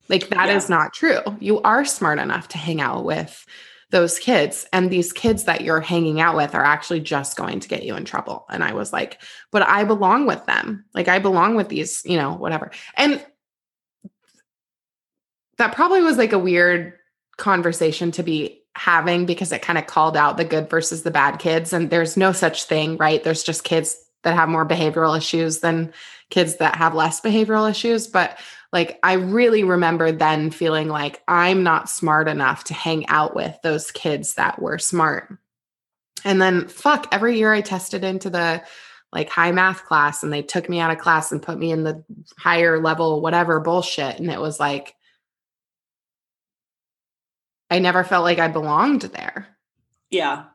Like 0.10 0.30
that 0.30 0.50
yeah. 0.50 0.56
is 0.56 0.70
not 0.70 0.94
true. 0.94 1.22
You 1.40 1.62
are 1.62 1.86
smart 1.86 2.20
enough 2.20 2.50
to 2.50 2.58
hang 2.58 2.82
out 2.82 3.06
with 3.06 3.46
those 3.92 4.20
kids 4.20 4.68
and 4.72 4.90
these 4.90 5.12
kids 5.12 5.46
that 5.46 5.62
you're 5.62 5.82
hanging 5.82 6.22
out 6.22 6.36
with 6.36 6.54
are 6.54 6.64
actually 6.64 7.00
just 7.00 7.38
going 7.38 7.60
to 7.60 7.68
get 7.68 7.84
you 7.84 7.96
in 7.96 8.06
trouble. 8.06 8.46
And 8.50 8.64
I 8.64 8.74
was 8.74 8.94
like, 8.94 9.20
but 9.52 9.64
I 9.64 9.84
belong 9.84 10.28
with 10.28 10.46
them. 10.46 10.86
Like 10.94 11.08
I 11.08 11.20
belong 11.20 11.56
with 11.56 11.70
these, 11.70 12.04
you 12.06 12.18
know, 12.18 12.34
whatever. 12.34 12.72
And 12.96 13.24
that 15.58 15.74
probably 15.74 16.02
was 16.02 16.18
like 16.18 16.34
a 16.34 16.40
weird 16.40 16.94
conversation 17.38 18.12
to 18.12 18.24
be 18.24 18.62
having 18.76 19.26
because 19.26 19.52
it 19.52 19.62
kind 19.62 19.80
of 19.80 19.88
called 19.88 20.16
out 20.16 20.38
the 20.38 20.46
good 20.46 20.70
versus 20.70 21.02
the 21.02 21.12
bad 21.12 21.40
kids. 21.40 21.74
And 21.74 21.90
there's 21.90 22.16
no 22.16 22.32
such 22.32 22.66
thing, 22.66 22.96
right? 22.98 23.24
There's 23.24 23.44
just 23.44 23.64
kids 23.64 23.98
that 24.24 24.36
have 24.36 24.50
more 24.50 24.68
behavioral 24.68 25.18
issues 25.18 25.60
than 25.60 25.94
kids 26.30 26.58
that 26.58 26.76
have 26.76 26.96
less 26.96 27.22
behavioral 27.22 27.70
issues. 27.70 28.08
But 28.08 28.38
like, 28.72 29.00
I 29.02 29.14
really 29.14 29.64
remember 29.64 30.12
then 30.12 30.52
feeling 30.52 30.88
like 30.88 31.22
I'm 31.28 31.64
not 31.64 31.90
smart 31.90 32.28
enough 32.28 32.66
to 32.66 32.74
hang 32.74 33.08
out 33.08 33.36
with 33.36 33.58
those 33.64 33.92
kids 33.92 34.36
that 34.36 34.62
were 34.62 34.78
smart. 34.78 35.38
And 36.24 36.42
then, 36.42 36.68
fuck, 36.68 37.08
every 37.12 37.38
year 37.38 37.52
I 37.54 37.62
tested 37.62 38.04
into 38.04 38.30
the 38.30 38.62
like 39.12 39.30
high 39.30 39.52
math 39.52 39.86
class 39.86 40.22
and 40.22 40.32
they 40.32 40.44
took 40.44 40.70
me 40.70 40.80
out 40.80 40.92
of 40.92 41.00
class 41.00 41.32
and 41.32 41.42
put 41.42 41.58
me 41.58 41.72
in 41.72 41.84
the 41.84 42.04
higher 42.38 42.80
level, 42.80 43.22
whatever 43.22 43.60
bullshit. 43.60 44.20
And 44.20 44.30
it 44.30 44.40
was 44.40 44.60
like, 44.60 44.96
I 47.72 47.80
never 47.80 48.04
felt 48.04 48.24
like 48.24 48.40
I 48.40 48.48
belonged 48.48 49.02
there. 49.02 49.48
Yeah. 50.10 50.46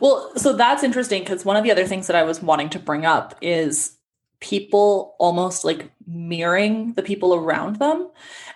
Well, 0.00 0.32
so 0.36 0.52
that's 0.52 0.82
interesting 0.82 1.22
because 1.22 1.44
one 1.44 1.56
of 1.56 1.62
the 1.64 1.70
other 1.70 1.86
things 1.86 2.06
that 2.08 2.16
I 2.16 2.24
was 2.24 2.42
wanting 2.42 2.70
to 2.70 2.78
bring 2.78 3.06
up 3.06 3.36
is 3.40 3.96
people 4.44 5.16
almost 5.18 5.64
like 5.64 5.90
mirroring 6.06 6.92
the 6.92 7.02
people 7.02 7.34
around 7.34 7.76
them. 7.76 8.10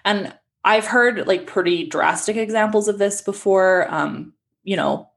And 0.05 0.35
I've 0.63 0.85
heard 0.85 1.27
like 1.27 1.47
pretty 1.47 1.87
drastic 1.87 2.37
examples 2.37 2.89
of 2.89 2.99
this 2.99 3.23
before. 3.23 3.87
Um, 3.93 4.35
you 4.65 4.77
know, 4.77 5.09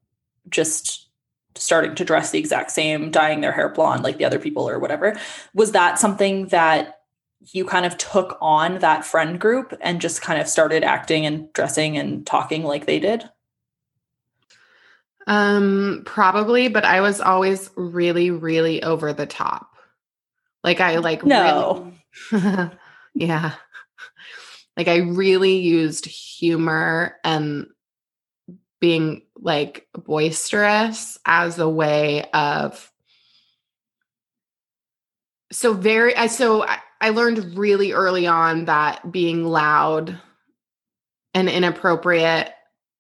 just 0.48 1.10
starting 1.56 1.94
to 1.96 2.06
dress 2.06 2.32
the 2.32 2.40
exact 2.40 2.72
same, 2.72 3.12
dyeing 3.12 3.42
their 3.42 3.52
hair 3.52 3.68
blonde 3.68 4.04
like 4.04 4.18
the 4.18 4.24
other 4.24 4.40
people 4.40 4.68
or 4.68 4.80
whatever. 4.80 5.20
Was 5.54 5.74
that 5.74 6.00
something 6.00 6.48
that 6.48 7.02
you 7.52 7.66
kind 7.66 7.86
of 7.86 7.98
took 7.98 8.38
on 8.40 8.80
that 8.80 9.04
friend 9.04 9.42
group 9.42 9.78
and 9.82 10.00
just 10.00 10.22
kind 10.22 10.40
of 10.40 10.48
started 10.48 10.86
acting 10.86 11.26
and 11.26 11.52
dressing 11.52 11.98
and 11.98 12.26
talking 12.26 12.64
like 12.64 12.86
they 12.86 13.00
did? 13.00 13.30
Um, 15.28 16.04
probably, 16.06 16.70
but 16.70 16.86
I 16.86 17.02
was 17.02 17.20
always 17.20 17.70
really, 17.76 18.32
really 18.32 18.82
over 18.84 19.12
the 19.12 19.26
top. 19.26 19.71
Like 20.64 20.80
I 20.80 20.98
like 20.98 21.26
no, 21.26 21.92
really, 22.32 22.70
yeah, 23.16 23.54
like 24.78 24.88
I 24.88 24.98
really 24.98 25.58
used 25.58 26.06
humor 26.06 27.18
and 27.24 27.68
being 28.80 29.24
like 29.36 29.88
boisterous 29.94 31.18
as 31.26 31.60
a 31.60 31.70
way 31.70 32.24
of 32.34 32.92
so 35.52 35.74
very 35.74 36.16
I 36.16 36.28
so 36.28 36.64
I, 36.64 36.78
I 37.00 37.10
learned 37.10 37.58
really 37.58 37.92
early 37.92 38.28
on 38.28 38.66
that 38.66 39.12
being 39.12 39.46
loud 39.46 40.20
and 41.34 41.50
inappropriate 41.50 42.52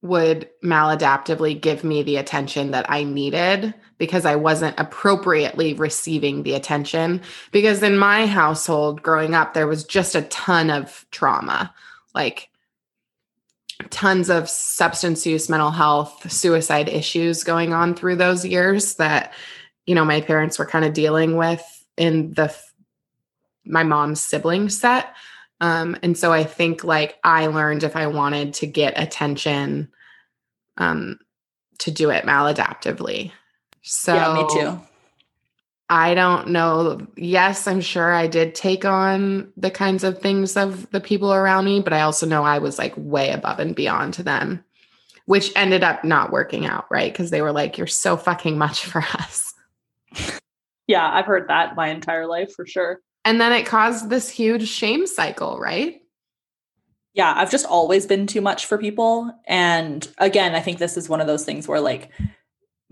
would 0.01 0.50
maladaptively 0.63 1.60
give 1.60 1.84
me 1.84 2.01
the 2.01 2.17
attention 2.17 2.72
that 2.72 2.89
I 2.89 3.03
needed 3.03 3.74
because 4.00 4.25
I 4.25 4.36
wasn't 4.36 4.79
appropriately 4.79 5.75
receiving 5.75 6.41
the 6.41 6.55
attention. 6.55 7.22
Because 7.51 7.84
in 7.84 7.98
my 7.98 8.25
household 8.25 9.03
growing 9.03 9.36
up, 9.36 9.53
there 9.53 9.67
was 9.67 9.84
just 9.84 10.15
a 10.15 10.24
ton 10.24 10.72
of 10.72 11.05
trauma. 11.12 11.74
Like 12.15 12.50
tons 13.91 14.29
of 14.29 14.50
substance 14.50 15.25
use, 15.25 15.50
mental 15.50 15.72
health, 15.72 16.31
suicide 16.31 16.89
issues 16.89 17.43
going 17.43 17.74
on 17.74 17.93
through 17.93 18.15
those 18.15 18.43
years 18.43 18.96
that, 18.96 19.34
you 19.86 19.93
know, 19.93 20.05
my 20.05 20.22
parents 20.22 20.58
were 20.58 20.65
kind 20.65 20.86
of 20.86 20.93
dealing 20.93 21.38
with 21.38 21.63
in 21.96 22.34
the 22.34 22.55
my 23.63 23.84
mom's 23.84 24.22
sibling 24.22 24.70
set. 24.70 25.15
Um, 25.61 25.95
and 26.03 26.17
so 26.17 26.33
I 26.33 26.43
think 26.43 26.83
like 26.83 27.17
I 27.23 27.47
learned 27.47 27.83
if 27.83 27.95
I 27.95 28.07
wanted 28.07 28.55
to 28.55 28.67
get 28.67 28.99
attention, 28.99 29.89
um, 30.77 31.19
to 31.79 31.91
do 31.91 32.09
it 32.09 32.25
maladaptively. 32.25 33.31
So 33.83 34.15
yeah, 34.15 34.33
me 34.33 34.45
too. 34.49 34.81
I 35.89 36.13
don't 36.13 36.49
know. 36.49 37.05
Yes, 37.15 37.67
I'm 37.67 37.81
sure 37.81 38.13
I 38.13 38.27
did 38.27 38.55
take 38.55 38.85
on 38.85 39.51
the 39.57 39.71
kinds 39.71 40.03
of 40.03 40.19
things 40.19 40.55
of 40.57 40.89
the 40.91 41.01
people 41.01 41.33
around 41.33 41.65
me, 41.65 41.81
but 41.81 41.93
I 41.93 42.01
also 42.01 42.25
know 42.25 42.43
I 42.43 42.59
was 42.59 42.79
like 42.79 42.93
way 42.95 43.31
above 43.31 43.59
and 43.59 43.75
beyond 43.75 44.13
to 44.15 44.23
them, 44.23 44.63
which 45.25 45.51
ended 45.55 45.83
up 45.83 46.03
not 46.03 46.31
working 46.31 46.65
out, 46.65 46.85
right? 46.89 47.11
Because 47.11 47.29
they 47.29 47.41
were 47.41 47.51
like, 47.51 47.77
you're 47.77 47.87
so 47.87 48.15
fucking 48.17 48.57
much 48.57 48.85
for 48.85 49.03
us. 49.13 49.53
Yeah, 50.87 51.09
I've 51.09 51.25
heard 51.25 51.47
that 51.47 51.77
my 51.77 51.87
entire 51.87 52.27
life 52.27 52.51
for 52.53 52.65
sure. 52.65 52.99
And 53.23 53.39
then 53.39 53.51
it 53.53 53.65
caused 53.65 54.09
this 54.09 54.29
huge 54.29 54.67
shame 54.67 55.05
cycle, 55.05 55.59
right? 55.59 56.01
Yeah, 57.13 57.33
I've 57.35 57.51
just 57.51 57.65
always 57.65 58.05
been 58.05 58.25
too 58.25 58.41
much 58.41 58.65
for 58.65 58.77
people. 58.77 59.31
And 59.45 60.07
again, 60.17 60.55
I 60.55 60.61
think 60.61 60.79
this 60.79 60.97
is 60.97 61.09
one 61.09 61.21
of 61.21 61.27
those 61.27 61.45
things 61.45 61.67
where 61.67 61.81
like 61.81 62.09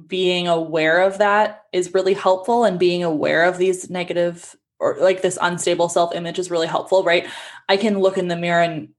being 0.07 0.47
aware 0.47 1.01
of 1.01 1.17
that 1.17 1.63
is 1.73 1.93
really 1.93 2.13
helpful 2.13 2.63
and 2.63 2.79
being 2.79 3.03
aware 3.03 3.43
of 3.43 3.57
these 3.57 3.89
negative 3.89 4.55
or 4.79 4.97
like 4.99 5.21
this 5.21 5.37
unstable 5.41 5.89
self-image 5.89 6.39
is 6.39 6.49
really 6.49 6.67
helpful 6.67 7.03
right 7.03 7.27
i 7.67 7.75
can 7.75 7.99
look 7.99 8.17
in 8.17 8.29
the 8.29 8.37
mirror 8.37 8.61
and 8.61 8.89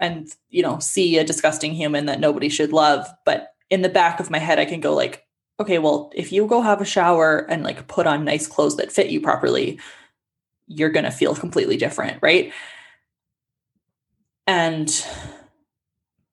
and 0.00 0.28
you 0.48 0.62
know 0.62 0.78
see 0.78 1.18
a 1.18 1.24
disgusting 1.24 1.74
human 1.74 2.06
that 2.06 2.20
nobody 2.20 2.48
should 2.48 2.72
love 2.72 3.06
but 3.26 3.54
in 3.68 3.82
the 3.82 3.88
back 3.88 4.18
of 4.18 4.30
my 4.30 4.38
head 4.38 4.58
i 4.58 4.64
can 4.64 4.80
go 4.80 4.94
like 4.94 5.26
okay 5.60 5.78
well 5.78 6.10
if 6.14 6.32
you 6.32 6.46
go 6.46 6.62
have 6.62 6.80
a 6.80 6.86
shower 6.86 7.40
and 7.50 7.62
like 7.62 7.86
put 7.86 8.06
on 8.06 8.24
nice 8.24 8.46
clothes 8.46 8.76
that 8.76 8.92
fit 8.92 9.10
you 9.10 9.20
properly 9.20 9.78
you're 10.68 10.90
going 10.90 11.04
to 11.04 11.10
feel 11.10 11.34
completely 11.34 11.76
different 11.76 12.18
right? 12.22 12.52
And 14.46 14.90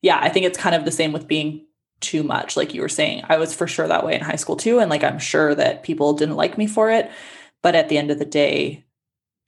yeah 0.06 0.20
i 0.22 0.30
think 0.30 0.46
it's 0.46 0.58
kind 0.58 0.76
of 0.76 0.86
the 0.86 0.92
same 0.92 1.12
with 1.12 1.28
being 1.28 1.66
too 2.00 2.22
much 2.22 2.56
like 2.56 2.74
you 2.74 2.82
were 2.82 2.90
saying. 2.90 3.24
I 3.28 3.38
was 3.38 3.56
for 3.56 3.66
sure 3.68 3.88
that 3.88 4.06
way 4.06 4.14
in 4.14 4.22
high 4.22 4.36
school 4.36 4.56
too 4.56 4.80
and 4.80 4.90
like 4.90 5.04
i'm 5.04 5.20
sure 5.20 5.56
that 5.56 5.84
people 5.84 6.14
didn't 6.14 6.36
like 6.36 6.58
me 6.58 6.68
for 6.68 6.92
it 6.92 7.12
but 7.64 7.76
at 7.76 7.90
the 7.90 7.98
end 7.98 8.12
of 8.12 8.20
the 8.20 8.26
day 8.26 8.86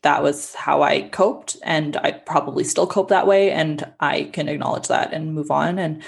that 0.02 0.24
was 0.24 0.56
how 0.56 0.82
i 0.82 1.08
coped 1.10 1.58
and 1.64 1.96
i 1.98 2.12
probably 2.12 2.64
still 2.64 2.88
cope 2.88 3.10
that 3.10 3.28
way 3.28 3.52
and 3.52 3.86
i 4.00 4.24
can 4.34 4.50
acknowledge 4.50 4.88
that 4.88 5.14
and 5.14 5.36
move 5.36 5.52
on 5.52 5.78
and 5.78 6.02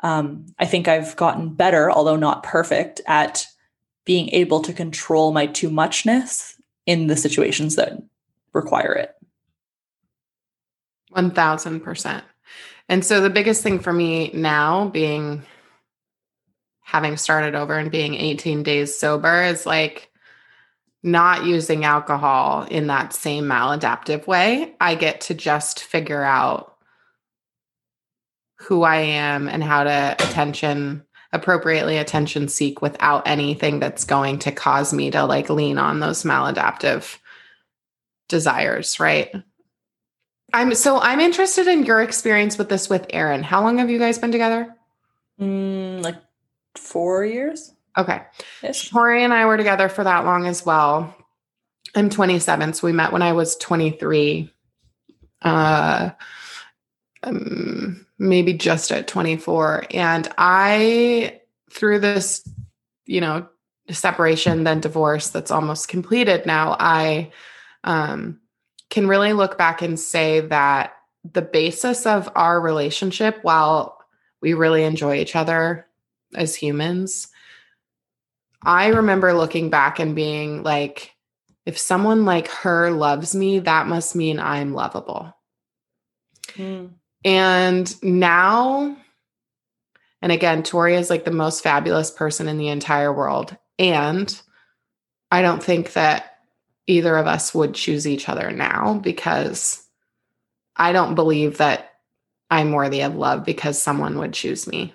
um, 0.00 0.46
i 0.58 0.64
think 0.64 0.86
i've 0.86 1.16
gotten 1.16 1.54
better 1.54 1.90
although 1.90 2.16
not 2.16 2.42
perfect 2.44 3.00
at 3.06 3.46
being 4.04 4.28
able 4.30 4.60
to 4.60 4.72
control 4.72 5.32
my 5.32 5.46
too 5.46 5.70
muchness 5.70 6.54
in 6.86 7.08
the 7.08 7.16
situations 7.16 7.74
that 7.74 8.00
require 8.56 8.92
it 8.92 9.14
1000% 11.14 12.22
and 12.88 13.04
so 13.04 13.20
the 13.20 13.30
biggest 13.30 13.62
thing 13.62 13.78
for 13.78 13.92
me 13.92 14.30
now 14.34 14.88
being 14.88 15.42
having 16.82 17.16
started 17.16 17.54
over 17.54 17.76
and 17.76 17.90
being 17.90 18.14
18 18.14 18.62
days 18.62 18.96
sober 18.96 19.42
is 19.42 19.66
like 19.66 20.10
not 21.02 21.44
using 21.44 21.84
alcohol 21.84 22.62
in 22.64 22.88
that 22.88 23.12
same 23.12 23.44
maladaptive 23.44 24.26
way. 24.26 24.74
I 24.80 24.94
get 24.94 25.20
to 25.22 25.34
just 25.34 25.82
figure 25.82 26.22
out 26.22 26.76
who 28.58 28.82
I 28.82 28.96
am 28.96 29.48
and 29.48 29.62
how 29.62 29.84
to 29.84 30.16
attention 30.18 31.04
appropriately 31.32 31.98
attention 31.98 32.48
seek 32.48 32.80
without 32.80 33.26
anything 33.26 33.78
that's 33.80 34.04
going 34.04 34.38
to 34.40 34.52
cause 34.52 34.92
me 34.92 35.10
to 35.10 35.24
like 35.24 35.50
lean 35.50 35.78
on 35.78 36.00
those 36.00 36.22
maladaptive 36.22 37.18
desires, 38.28 38.98
right? 39.00 39.30
I'm 40.52 40.74
so 40.74 41.00
I'm 41.00 41.20
interested 41.20 41.66
in 41.66 41.84
your 41.84 42.00
experience 42.00 42.56
with 42.56 42.68
this 42.68 42.88
with 42.88 43.06
Aaron. 43.10 43.42
How 43.42 43.62
long 43.62 43.78
have 43.78 43.90
you 43.90 43.98
guys 43.98 44.18
been 44.18 44.32
together? 44.32 44.74
Mm, 45.40 46.02
like 46.02 46.16
four 46.76 47.24
years. 47.24 47.72
Okay. 47.98 48.22
Ish. 48.62 48.90
Tori 48.90 49.24
and 49.24 49.32
I 49.32 49.46
were 49.46 49.56
together 49.56 49.88
for 49.88 50.04
that 50.04 50.24
long 50.24 50.46
as 50.46 50.64
well. 50.64 51.14
I'm 51.94 52.10
27, 52.10 52.74
so 52.74 52.86
we 52.86 52.92
met 52.92 53.12
when 53.12 53.22
I 53.22 53.32
was 53.32 53.56
23. 53.56 54.52
Uh, 55.42 56.10
um, 57.22 58.06
maybe 58.18 58.52
just 58.52 58.92
at 58.92 59.08
24. 59.08 59.86
And 59.92 60.28
I, 60.36 61.40
through 61.70 62.00
this, 62.00 62.46
you 63.06 63.20
know, 63.20 63.48
separation, 63.90 64.64
then 64.64 64.80
divorce 64.80 65.28
that's 65.28 65.50
almost 65.50 65.88
completed 65.88 66.44
now, 66.44 66.76
I 66.78 67.30
um, 67.84 68.40
can 68.90 69.08
really 69.08 69.32
look 69.32 69.58
back 69.58 69.82
and 69.82 69.98
say 69.98 70.40
that 70.40 70.94
the 71.32 71.42
basis 71.42 72.06
of 72.06 72.30
our 72.34 72.60
relationship, 72.60 73.38
while 73.42 73.98
we 74.40 74.54
really 74.54 74.84
enjoy 74.84 75.16
each 75.16 75.34
other 75.34 75.86
as 76.34 76.54
humans. 76.54 77.28
I 78.62 78.88
remember 78.88 79.32
looking 79.32 79.70
back 79.70 79.98
and 79.98 80.14
being 80.14 80.62
like, 80.62 81.14
if 81.64 81.78
someone 81.78 82.24
like 82.24 82.48
her 82.48 82.90
loves 82.90 83.34
me, 83.34 83.58
that 83.60 83.86
must 83.86 84.14
mean 84.14 84.38
I'm 84.38 84.72
lovable. 84.72 85.36
Mm. 86.52 86.90
And 87.24 88.02
now, 88.02 88.96
and 90.22 90.32
again, 90.32 90.62
Tori 90.62 90.94
is 90.94 91.10
like 91.10 91.24
the 91.24 91.30
most 91.32 91.62
fabulous 91.62 92.10
person 92.10 92.48
in 92.48 92.58
the 92.58 92.68
entire 92.68 93.12
world. 93.12 93.56
And 93.78 94.40
I 95.30 95.42
don't 95.42 95.62
think 95.62 95.94
that 95.94 96.35
either 96.86 97.16
of 97.16 97.26
us 97.26 97.54
would 97.54 97.74
choose 97.74 98.06
each 98.06 98.28
other 98.28 98.50
now 98.50 98.94
because 98.94 99.82
I 100.76 100.92
don't 100.92 101.14
believe 101.14 101.58
that 101.58 101.92
I'm 102.50 102.72
worthy 102.72 103.02
of 103.02 103.16
love 103.16 103.44
because 103.44 103.80
someone 103.80 104.18
would 104.18 104.32
choose 104.32 104.66
me. 104.66 104.94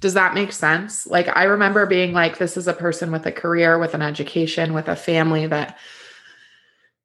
Does 0.00 0.14
that 0.14 0.34
make 0.34 0.52
sense? 0.52 1.06
Like, 1.06 1.34
I 1.34 1.44
remember 1.44 1.86
being 1.86 2.12
like, 2.12 2.38
this 2.38 2.56
is 2.56 2.68
a 2.68 2.72
person 2.72 3.10
with 3.10 3.26
a 3.26 3.32
career, 3.32 3.78
with 3.78 3.94
an 3.94 4.02
education, 4.02 4.74
with 4.74 4.88
a 4.88 4.96
family 4.96 5.46
that, 5.46 5.78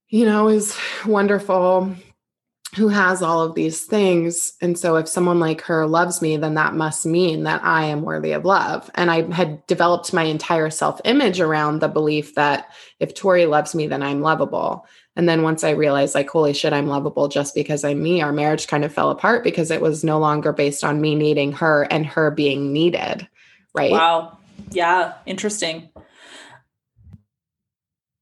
you 0.07 0.25
know, 0.25 0.47
is 0.47 0.77
wonderful, 1.05 1.95
who 2.75 2.87
has 2.87 3.21
all 3.21 3.41
of 3.41 3.55
these 3.55 3.85
things. 3.85 4.53
And 4.61 4.77
so, 4.77 4.95
if 4.97 5.07
someone 5.07 5.39
like 5.39 5.61
her 5.61 5.87
loves 5.87 6.21
me, 6.21 6.37
then 6.37 6.53
that 6.53 6.75
must 6.75 7.05
mean 7.05 7.43
that 7.43 7.63
I 7.63 7.85
am 7.85 8.03
worthy 8.03 8.31
of 8.31 8.45
love. 8.45 8.89
And 8.95 9.09
I 9.09 9.31
had 9.31 9.65
developed 9.67 10.13
my 10.13 10.23
entire 10.23 10.69
self 10.69 11.01
image 11.03 11.39
around 11.39 11.79
the 11.79 11.87
belief 11.87 12.35
that 12.35 12.71
if 12.99 13.15
Tori 13.15 13.45
loves 13.45 13.73
me, 13.73 13.87
then 13.87 14.03
I'm 14.03 14.21
lovable. 14.21 14.85
And 15.15 15.27
then 15.27 15.41
once 15.41 15.63
I 15.63 15.71
realized, 15.71 16.15
like, 16.15 16.29
holy 16.29 16.53
shit, 16.53 16.71
I'm 16.71 16.87
lovable 16.87 17.27
just 17.27 17.55
because 17.55 17.83
I'm 17.83 18.01
me, 18.01 18.21
our 18.21 18.31
marriage 18.31 18.67
kind 18.67 18.85
of 18.85 18.93
fell 18.93 19.09
apart 19.09 19.43
because 19.43 19.71
it 19.71 19.81
was 19.81 20.03
no 20.03 20.19
longer 20.19 20.53
based 20.53 20.83
on 20.83 21.01
me 21.01 21.15
needing 21.15 21.51
her 21.53 21.83
and 21.91 22.05
her 22.05 22.31
being 22.31 22.71
needed. 22.71 23.27
Right. 23.73 23.91
Wow. 23.91 24.37
Yeah. 24.71 25.15
Interesting. 25.25 25.89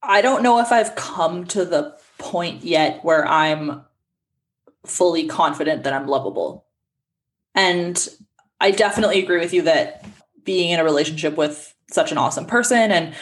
I 0.02 0.22
don't 0.22 0.42
know 0.42 0.58
if 0.60 0.72
I've 0.72 0.94
come 0.94 1.44
to 1.48 1.64
the 1.64 1.96
point 2.16 2.64
yet 2.64 3.04
where 3.04 3.26
I'm 3.26 3.82
fully 4.86 5.26
confident 5.26 5.84
that 5.84 5.92
I'm 5.92 6.06
lovable. 6.06 6.66
And 7.54 8.08
I 8.60 8.70
definitely 8.70 9.22
agree 9.22 9.38
with 9.38 9.52
you 9.52 9.62
that 9.62 10.04
being 10.44 10.70
in 10.70 10.80
a 10.80 10.84
relationship 10.84 11.36
with 11.36 11.74
such 11.90 12.12
an 12.12 12.18
awesome 12.18 12.46
person 12.46 12.90
and 12.90 13.14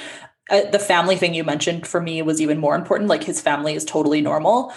uh, 0.50 0.70
the 0.70 0.78
family 0.78 1.16
thing 1.16 1.34
you 1.34 1.44
mentioned 1.44 1.86
for 1.86 2.00
me 2.00 2.22
was 2.22 2.40
even 2.40 2.58
more 2.58 2.76
important. 2.76 3.10
Like 3.10 3.24
his 3.24 3.40
family 3.40 3.74
is 3.74 3.84
totally 3.84 4.20
normal. 4.20 4.72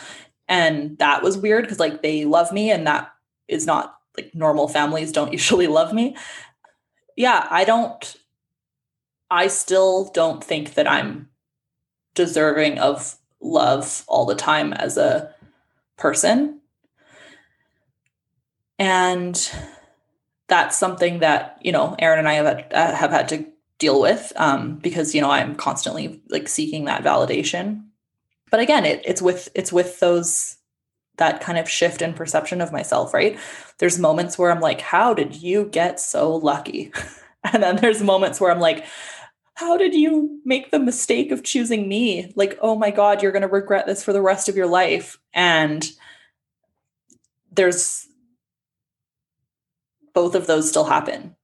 And 0.47 0.97
that 0.97 1.21
was 1.21 1.37
weird 1.37 1.63
because 1.63 1.79
like 1.79 2.01
they 2.01 2.25
love 2.25 2.51
me 2.51 2.71
and 2.71 2.87
that 2.87 3.11
is 3.47 3.65
not 3.65 3.95
like 4.17 4.33
normal 4.33 4.67
families 4.67 5.11
don't 5.11 5.31
usually 5.39 5.67
love 5.67 5.93
me. 5.93 6.15
Yeah, 7.15 7.47
I 7.49 7.65
don't, 7.65 8.15
I 9.29 9.47
still 9.47 10.05
don't 10.13 10.43
think 10.43 10.73
that 10.73 10.89
I'm 10.89 11.29
deserving 12.15 12.79
of 12.79 13.17
love 13.41 14.03
all 14.07 14.25
the 14.25 14.35
time 14.35 14.73
as 14.73 14.97
a 14.97 15.33
person. 15.97 16.58
And 18.79 19.51
that's 20.47 20.77
something 20.77 21.19
that, 21.19 21.59
you 21.61 21.71
know, 21.71 21.95
Aaron 21.99 22.19
and 22.19 22.27
I 22.27 22.33
have 22.33 22.45
had, 22.45 22.73
uh, 22.73 22.95
have 22.95 23.11
had 23.11 23.29
to 23.29 23.45
deal 23.79 24.01
with 24.01 24.33
um, 24.35 24.75
because 24.75 25.15
you 25.15 25.21
know 25.21 25.31
i'm 25.31 25.55
constantly 25.55 26.21
like 26.29 26.47
seeking 26.47 26.85
that 26.85 27.03
validation. 27.03 27.85
But 28.51 28.59
again 28.59 28.85
it, 28.85 29.01
it's 29.05 29.21
with 29.21 29.49
it's 29.55 29.73
with 29.73 29.99
those 29.99 30.57
that 31.17 31.41
kind 31.41 31.57
of 31.57 31.69
shift 31.69 32.01
in 32.01 32.13
perception 32.13 32.61
of 32.61 32.71
myself 32.71 33.13
right? 33.13 33.39
There's 33.79 33.97
moments 33.97 34.37
where 34.37 34.51
i'm 34.51 34.59
like 34.59 34.81
how 34.81 35.13
did 35.13 35.41
you 35.41 35.65
get 35.65 35.99
so 35.99 36.35
lucky? 36.35 36.91
And 37.41 37.63
then 37.63 37.77
there's 37.77 38.03
moments 38.03 38.41
where 38.41 38.51
i'm 38.51 38.59
like 38.59 38.85
how 39.53 39.77
did 39.77 39.93
you 39.93 40.41
make 40.43 40.71
the 40.71 40.79
mistake 40.79 41.31
of 41.31 41.43
choosing 41.43 41.87
me? 41.87 42.33
Like 42.35 42.59
oh 42.61 42.75
my 42.75 42.91
god 42.91 43.23
you're 43.23 43.31
going 43.31 43.43
to 43.43 43.47
regret 43.47 43.85
this 43.85 44.03
for 44.03 44.11
the 44.11 44.21
rest 44.21 44.49
of 44.49 44.57
your 44.57 44.67
life. 44.67 45.17
And 45.33 45.89
there's 47.49 48.08
both 50.13 50.35
of 50.35 50.47
those 50.47 50.67
still 50.67 50.85
happen 50.85 51.35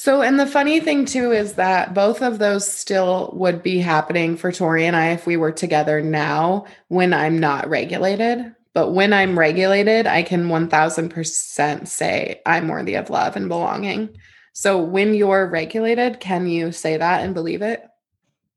so, 0.00 0.22
and 0.22 0.38
the 0.38 0.46
funny 0.46 0.78
thing 0.78 1.06
too 1.06 1.32
is 1.32 1.54
that 1.54 1.92
both 1.92 2.22
of 2.22 2.38
those 2.38 2.70
still 2.70 3.30
would 3.34 3.64
be 3.64 3.78
happening 3.78 4.36
for 4.36 4.52
Tori 4.52 4.86
and 4.86 4.94
I 4.94 5.08
if 5.08 5.26
we 5.26 5.36
were 5.36 5.50
together 5.50 6.00
now 6.00 6.66
when 6.86 7.12
I'm 7.12 7.40
not 7.40 7.68
regulated. 7.68 8.54
But 8.74 8.92
when 8.92 9.12
I'm 9.12 9.36
regulated, 9.36 10.06
I 10.06 10.22
can 10.22 10.48
1000% 10.48 11.88
say 11.88 12.40
I'm 12.46 12.68
worthy 12.68 12.94
of 12.94 13.10
love 13.10 13.34
and 13.34 13.48
belonging. 13.48 14.10
So, 14.52 14.80
when 14.80 15.14
you're 15.14 15.48
regulated, 15.48 16.20
can 16.20 16.46
you 16.46 16.70
say 16.70 16.96
that 16.96 17.24
and 17.24 17.34
believe 17.34 17.62
it? 17.62 17.82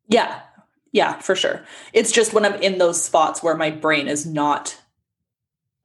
Yeah. 0.07 0.41
Yeah, 0.91 1.17
for 1.19 1.35
sure. 1.35 1.63
It's 1.93 2.11
just 2.11 2.33
when 2.33 2.45
I'm 2.45 2.61
in 2.61 2.77
those 2.77 3.01
spots 3.01 3.41
where 3.41 3.55
my 3.55 3.71
brain 3.71 4.07
is 4.07 4.25
not 4.25 4.77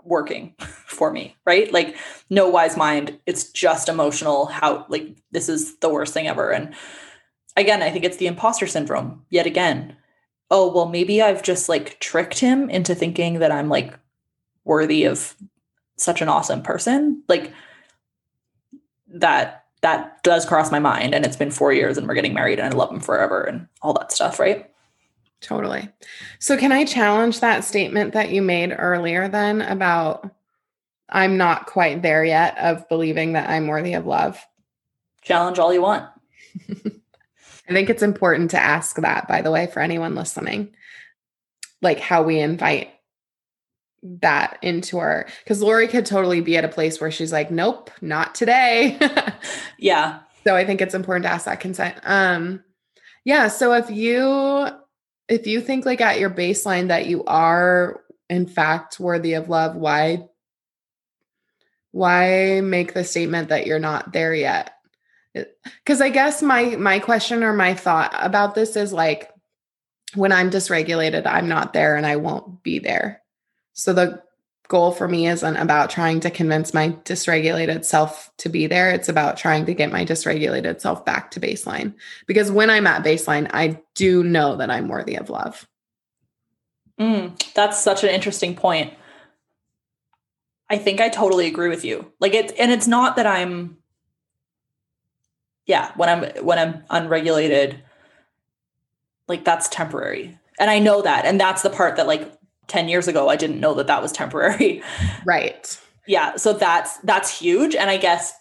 working 0.07 0.55
for 0.87 1.11
me, 1.13 1.37
right? 1.45 1.73
Like 1.73 1.97
no 2.31 2.49
wise 2.49 2.77
mind. 2.77 3.19
It's 3.27 3.51
just 3.51 3.89
emotional. 3.89 4.47
How 4.47 4.87
like 4.89 5.17
this 5.33 5.49
is 5.49 5.77
the 5.79 5.89
worst 5.89 6.15
thing 6.15 6.29
ever. 6.29 6.51
And 6.51 6.75
again, 7.57 7.83
I 7.83 7.91
think 7.91 8.05
it's 8.05 8.19
the 8.19 8.27
imposter 8.27 8.67
syndrome 8.67 9.25
yet 9.31 9.47
again. 9.47 9.97
Oh, 10.51 10.73
well, 10.73 10.87
maybe 10.87 11.21
I've 11.21 11.43
just 11.43 11.69
like 11.69 11.99
tricked 11.99 12.39
him 12.39 12.71
into 12.71 12.95
thinking 12.95 13.41
that 13.41 13.51
I'm 13.51 13.69
like 13.69 13.99
worthy 14.65 15.05
of 15.05 15.35
such 15.97 16.23
an 16.23 16.29
awesome 16.29 16.63
person. 16.63 17.23
Like 17.29 17.53
that 19.09 19.65
that 19.83 20.23
does 20.23 20.47
cross 20.47 20.71
my 20.71 20.79
mind 20.79 21.15
and 21.15 21.25
it's 21.25 21.37
been 21.37 21.51
4 21.51 21.73
years 21.73 21.99
and 21.99 22.07
we're 22.09 22.15
getting 22.15 22.35
married 22.35 22.59
and 22.59 22.73
I 22.73 22.77
love 22.77 22.91
him 22.91 23.01
forever 23.01 23.43
and 23.43 23.69
all 23.83 23.93
that 23.95 24.13
stuff, 24.13 24.39
right? 24.39 24.71
Totally. 25.41 25.89
So, 26.39 26.57
can 26.57 26.73
I 26.73 26.85
challenge 26.85 27.41
that 27.41 27.65
statement 27.65 28.15
that 28.15 28.31
you 28.31 28.43
made 28.43 28.75
earlier 28.77 29.29
then 29.29 29.63
about 29.63 30.31
I'm 31.09 31.37
not 31.37 31.67
quite 31.67 32.03
there 32.03 32.25
yet 32.25 32.59
of 32.59 32.89
believing 32.89 33.35
that 33.35 33.49
I'm 33.49 33.67
worthy 33.67 33.95
of 33.95 34.07
love? 34.07 34.45
Challenge 35.23 35.59
all 35.59 35.73
you 35.73 35.83
want. 35.83 36.09
I 37.69 37.73
think 37.73 37.91
it's 37.91 38.03
important 38.03 38.53
to 38.53 38.59
ask 38.59 38.97
that, 38.97 39.29
by 39.29 39.43
the 39.43 39.51
way, 39.51 39.67
for 39.67 39.81
anyone 39.81 40.15
listening, 40.15 40.75
like 41.83 42.01
how 42.01 42.23
we 42.23 42.39
invite 42.41 42.91
that 44.03 44.59
into 44.63 44.99
our 44.99 45.27
because 45.43 45.61
Lori 45.61 45.89
could 45.89 46.07
totally 46.07 46.41
be 46.41 46.57
at 46.57 46.65
a 46.65 46.69
place 46.69 47.01
where 47.01 47.11
she's 47.11 47.33
like, 47.33 47.51
nope, 47.51 47.91
not 48.01 48.35
today. 48.35 48.99
yeah. 49.79 50.21
So 50.45 50.55
I 50.55 50.65
think 50.65 50.81
it's 50.81 50.95
important 50.95 51.25
to 51.25 51.31
ask 51.31 51.47
that 51.47 51.61
consent. 51.61 51.97
Um, 52.05 52.63
yeah. 53.25 53.49
So 53.49 53.73
if 53.73 53.91
you 53.91 54.69
if 55.29 55.47
you 55.47 55.61
think 55.61 55.85
like 55.85 56.01
at 56.01 56.19
your 56.19 56.31
baseline 56.31 56.89
that 56.89 57.07
you 57.07 57.25
are 57.25 58.03
in 58.29 58.47
fact 58.47 59.01
worthy 59.01 59.35
of 59.35 59.49
love, 59.49 59.77
why 59.77 60.29
why 61.93 62.61
make 62.61 62.93
the 62.93 63.05
statement 63.05 63.49
that 63.49 63.67
you're 63.67 63.79
not 63.79 64.13
there 64.13 64.35
yet? 64.35 64.73
Eh, 65.35 65.45
Cuz 65.85 66.01
I 66.01 66.11
guess 66.11 66.43
my 66.43 66.77
my 66.77 66.99
question 66.99 67.43
or 67.43 67.53
my 67.53 67.75
thought 67.75 68.15
about 68.19 68.55
this 68.55 68.77
is 68.77 68.93
like 68.93 69.31
when 70.15 70.33
I'm 70.33 70.51
dysregulated, 70.51 71.27
I'm 71.27 71.49
not 71.49 71.73
there 71.73 71.97
and 71.97 72.07
I 72.07 72.17
won't 72.17 72.63
be 72.63 72.79
there. 72.79 73.23
So 73.73 73.93
the 73.93 74.23
goal 74.69 74.93
for 74.93 75.09
me 75.09 75.29
isn't 75.29 75.57
about 75.57 75.91
trying 75.91 76.21
to 76.21 76.31
convince 76.31 76.75
my 76.75 76.91
dysregulated 77.05 77.85
self 77.85 78.31
to 78.39 78.49
be 78.49 78.67
there. 78.67 78.91
It's 78.91 79.09
about 79.09 79.37
trying 79.37 79.67
to 79.67 79.75
get 79.75 79.93
my 79.93 80.05
dysregulated 80.05 80.81
self 80.81 81.05
back 81.05 81.31
to 81.33 81.41
baseline. 81.41 81.95
Because 82.27 82.51
when 82.51 82.71
I'm 82.71 82.87
at 82.87 83.05
baseline, 83.05 83.51
I 83.53 83.81
do 83.95 84.23
know 84.23 84.57
that 84.57 84.71
I'm 84.71 84.89
worthy 84.89 85.17
of 85.17 85.31
love. 85.31 85.67
Mm, 87.01 87.53
that's 87.55 87.83
such 87.83 88.05
an 88.05 88.11
interesting 88.11 88.55
point. 88.55 88.95
I 90.69 90.79
think 90.79 91.01
I 91.01 91.09
totally 91.09 91.47
agree 91.47 91.69
with 91.69 91.85
you. 91.85 92.13
Like 92.19 92.35
it, 92.35 92.53
and 92.59 92.73
it's 92.73 92.87
not 92.87 93.17
that 93.17 93.27
I'm, 93.27 93.79
yeah, 95.67 95.93
when 95.97 96.09
I'm 96.09 96.45
when 96.45 96.59
I'm 96.59 96.85
unregulated, 96.91 97.83
like 99.29 99.45
that's 99.45 99.69
temporary, 99.69 100.39
and 100.59 100.71
I 100.71 100.79
know 100.79 101.03
that, 101.03 101.25
and 101.25 101.41
that's 101.41 101.63
the 101.63 101.71
part 101.71 101.97
that 101.97 102.07
like 102.07 102.36
10 102.69 102.89
years 102.89 103.09
ago 103.09 103.29
i 103.29 103.37
didn't 103.37 103.61
know 103.61 103.75
that 103.75 103.87
that 103.87 104.03
was 104.03 104.13
temporary. 104.13 104.83
Right. 105.25 105.81
Yeah 106.07 106.37
so 106.37 106.53
that's 106.53 106.99
that's 106.99 107.39
huge. 107.39 107.75
And 107.75 107.91
i 107.91 107.97
guess 107.97 108.33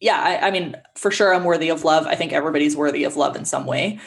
yeah 0.00 0.20
I, 0.20 0.48
I, 0.48 0.50
mean 0.50 0.76
for 0.96 1.10
sure 1.10 1.34
i'm 1.34 1.44
worthy 1.44 1.68
of 1.68 1.84
love. 1.84 2.06
I 2.06 2.14
think 2.14 2.32
everybody's 2.32 2.76
worthy 2.76 3.04
of 3.04 3.16
love 3.16 3.36
in 3.36 3.44
some 3.44 3.66
way. 3.66 4.00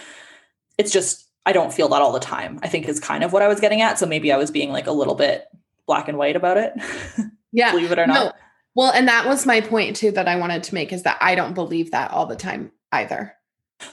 It's 0.78 0.92
just 0.92 1.28
i 1.46 1.52
don't 1.54 1.74
feel 1.74 1.90
that 1.90 2.02
all 2.02 2.12
the 2.12 2.20
time 2.20 2.60
i 2.62 2.68
think 2.68 2.88
is 2.88 3.00
kind 3.00 3.24
of 3.24 3.32
what 3.34 3.42
i 3.42 3.48
was 3.48 3.60
getting 3.60 3.82
at. 3.82 4.00
So 4.00 4.06
maybe 4.06 4.32
i 4.32 4.38
was 4.38 4.52
being 4.52 4.72
like 4.72 4.88
a 4.88 4.92
little 4.92 5.16
bit 5.16 5.46
black 5.86 6.08
and 6.08 6.18
white 6.18 6.36
about 6.36 6.58
it 6.58 6.74
yeah. 7.52 7.72
believe 7.72 7.92
it 7.92 8.00
or 8.00 8.08
not. 8.08 8.14
No. 8.14 8.32
well 8.76 8.92
and 8.92 9.08
that 9.08 9.28
was 9.28 9.46
my 9.46 9.62
point 9.62 9.96
too 9.96 10.12
that 10.12 10.28
i 10.28 10.36
wanted 10.36 10.64
to 10.64 10.74
make 10.74 10.92
is 10.92 11.04
that 11.04 11.18
i 11.22 11.36
don't 11.36 11.54
believe 11.54 11.92
that 11.92 12.12
all 12.12 12.26
the 12.26 12.36
time 12.36 12.72
either. 12.92 13.34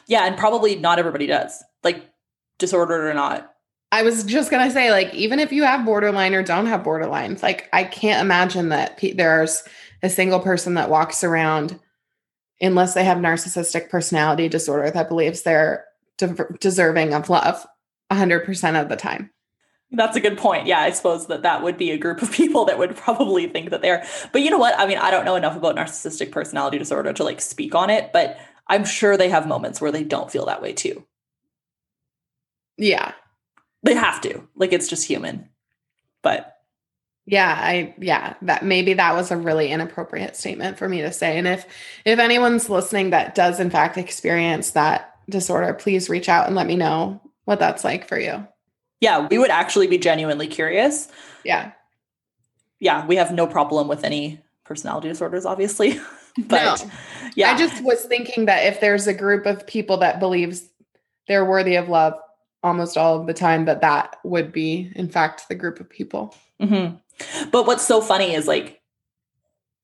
Yeah 0.06 0.24
and 0.24 0.36
probably 0.36 0.76
not 0.76 0.98
everybody 0.98 1.26
does 1.26 1.62
like 1.82 2.10
disordered 2.58 3.04
or 3.04 3.14
not 3.14 3.53
I 3.94 4.02
was 4.02 4.24
just 4.24 4.50
gonna 4.50 4.72
say, 4.72 4.90
like, 4.90 5.14
even 5.14 5.38
if 5.38 5.52
you 5.52 5.62
have 5.62 5.84
borderline 5.84 6.34
or 6.34 6.42
don't 6.42 6.66
have 6.66 6.82
borderline, 6.82 7.38
like, 7.44 7.68
I 7.72 7.84
can't 7.84 8.20
imagine 8.20 8.70
that 8.70 8.96
pe- 8.96 9.12
there's 9.12 9.62
a 10.02 10.10
single 10.10 10.40
person 10.40 10.74
that 10.74 10.90
walks 10.90 11.22
around, 11.22 11.78
unless 12.60 12.94
they 12.94 13.04
have 13.04 13.18
narcissistic 13.18 13.90
personality 13.90 14.48
disorder, 14.48 14.90
that 14.90 15.08
believes 15.08 15.42
they're 15.42 15.84
de- 16.18 16.56
deserving 16.58 17.14
of 17.14 17.30
love 17.30 17.64
100% 18.10 18.82
of 18.82 18.88
the 18.88 18.96
time. 18.96 19.30
That's 19.92 20.16
a 20.16 20.20
good 20.20 20.38
point. 20.38 20.66
Yeah, 20.66 20.80
I 20.80 20.90
suppose 20.90 21.28
that 21.28 21.42
that 21.42 21.62
would 21.62 21.78
be 21.78 21.92
a 21.92 21.96
group 21.96 22.20
of 22.20 22.32
people 22.32 22.64
that 22.64 22.78
would 22.80 22.96
probably 22.96 23.46
think 23.46 23.70
that 23.70 23.80
they're. 23.80 24.04
But 24.32 24.42
you 24.42 24.50
know 24.50 24.58
what? 24.58 24.76
I 24.76 24.88
mean, 24.88 24.98
I 24.98 25.12
don't 25.12 25.24
know 25.24 25.36
enough 25.36 25.56
about 25.56 25.76
narcissistic 25.76 26.32
personality 26.32 26.78
disorder 26.78 27.12
to 27.12 27.22
like 27.22 27.40
speak 27.40 27.76
on 27.76 27.90
it, 27.90 28.12
but 28.12 28.38
I'm 28.66 28.84
sure 28.84 29.16
they 29.16 29.28
have 29.28 29.46
moments 29.46 29.80
where 29.80 29.92
they 29.92 30.02
don't 30.02 30.32
feel 30.32 30.46
that 30.46 30.62
way 30.62 30.72
too. 30.72 31.06
Yeah, 32.76 33.12
they 33.84 33.94
have 33.94 34.20
to. 34.22 34.42
Like 34.56 34.72
it's 34.72 34.88
just 34.88 35.06
human. 35.06 35.48
But 36.22 36.56
Yeah, 37.26 37.54
I 37.56 37.94
yeah, 37.98 38.34
that 38.42 38.64
maybe 38.64 38.94
that 38.94 39.14
was 39.14 39.30
a 39.30 39.36
really 39.36 39.70
inappropriate 39.70 40.36
statement 40.36 40.78
for 40.78 40.88
me 40.88 41.02
to 41.02 41.12
say. 41.12 41.38
And 41.38 41.46
if 41.46 41.66
if 42.04 42.18
anyone's 42.18 42.68
listening 42.68 43.10
that 43.10 43.34
does 43.34 43.60
in 43.60 43.70
fact 43.70 43.96
experience 43.96 44.72
that 44.72 45.14
disorder, 45.28 45.72
please 45.74 46.08
reach 46.08 46.28
out 46.28 46.46
and 46.46 46.56
let 46.56 46.66
me 46.66 46.76
know 46.76 47.20
what 47.44 47.58
that's 47.58 47.84
like 47.84 48.08
for 48.08 48.18
you. 48.18 48.46
Yeah, 49.00 49.28
we 49.28 49.38
would 49.38 49.50
actually 49.50 49.86
be 49.86 49.98
genuinely 49.98 50.46
curious. 50.46 51.08
Yeah. 51.44 51.72
Yeah, 52.80 53.06
we 53.06 53.16
have 53.16 53.32
no 53.32 53.46
problem 53.46 53.86
with 53.86 54.02
any 54.02 54.40
personality 54.64 55.08
disorders 55.08 55.44
obviously. 55.44 56.00
but 56.38 56.82
no. 56.82 56.90
yeah. 57.36 57.52
I 57.52 57.58
just 57.58 57.84
was 57.84 58.02
thinking 58.02 58.46
that 58.46 58.64
if 58.64 58.80
there's 58.80 59.06
a 59.06 59.14
group 59.14 59.44
of 59.44 59.66
people 59.66 59.98
that 59.98 60.20
believes 60.20 60.70
they're 61.28 61.44
worthy 61.44 61.76
of 61.76 61.88
love 61.88 62.14
almost 62.64 62.96
all 62.96 63.20
of 63.20 63.26
the 63.26 63.34
time 63.34 63.66
that 63.66 63.82
that 63.82 64.16
would 64.24 64.50
be 64.50 64.90
in 64.96 65.08
fact 65.08 65.48
the 65.48 65.54
group 65.54 65.78
of 65.78 65.88
people. 65.88 66.34
Mm-hmm. 66.60 66.96
But 67.50 67.66
what's 67.66 67.86
so 67.86 68.00
funny 68.00 68.34
is 68.34 68.48
like, 68.48 68.80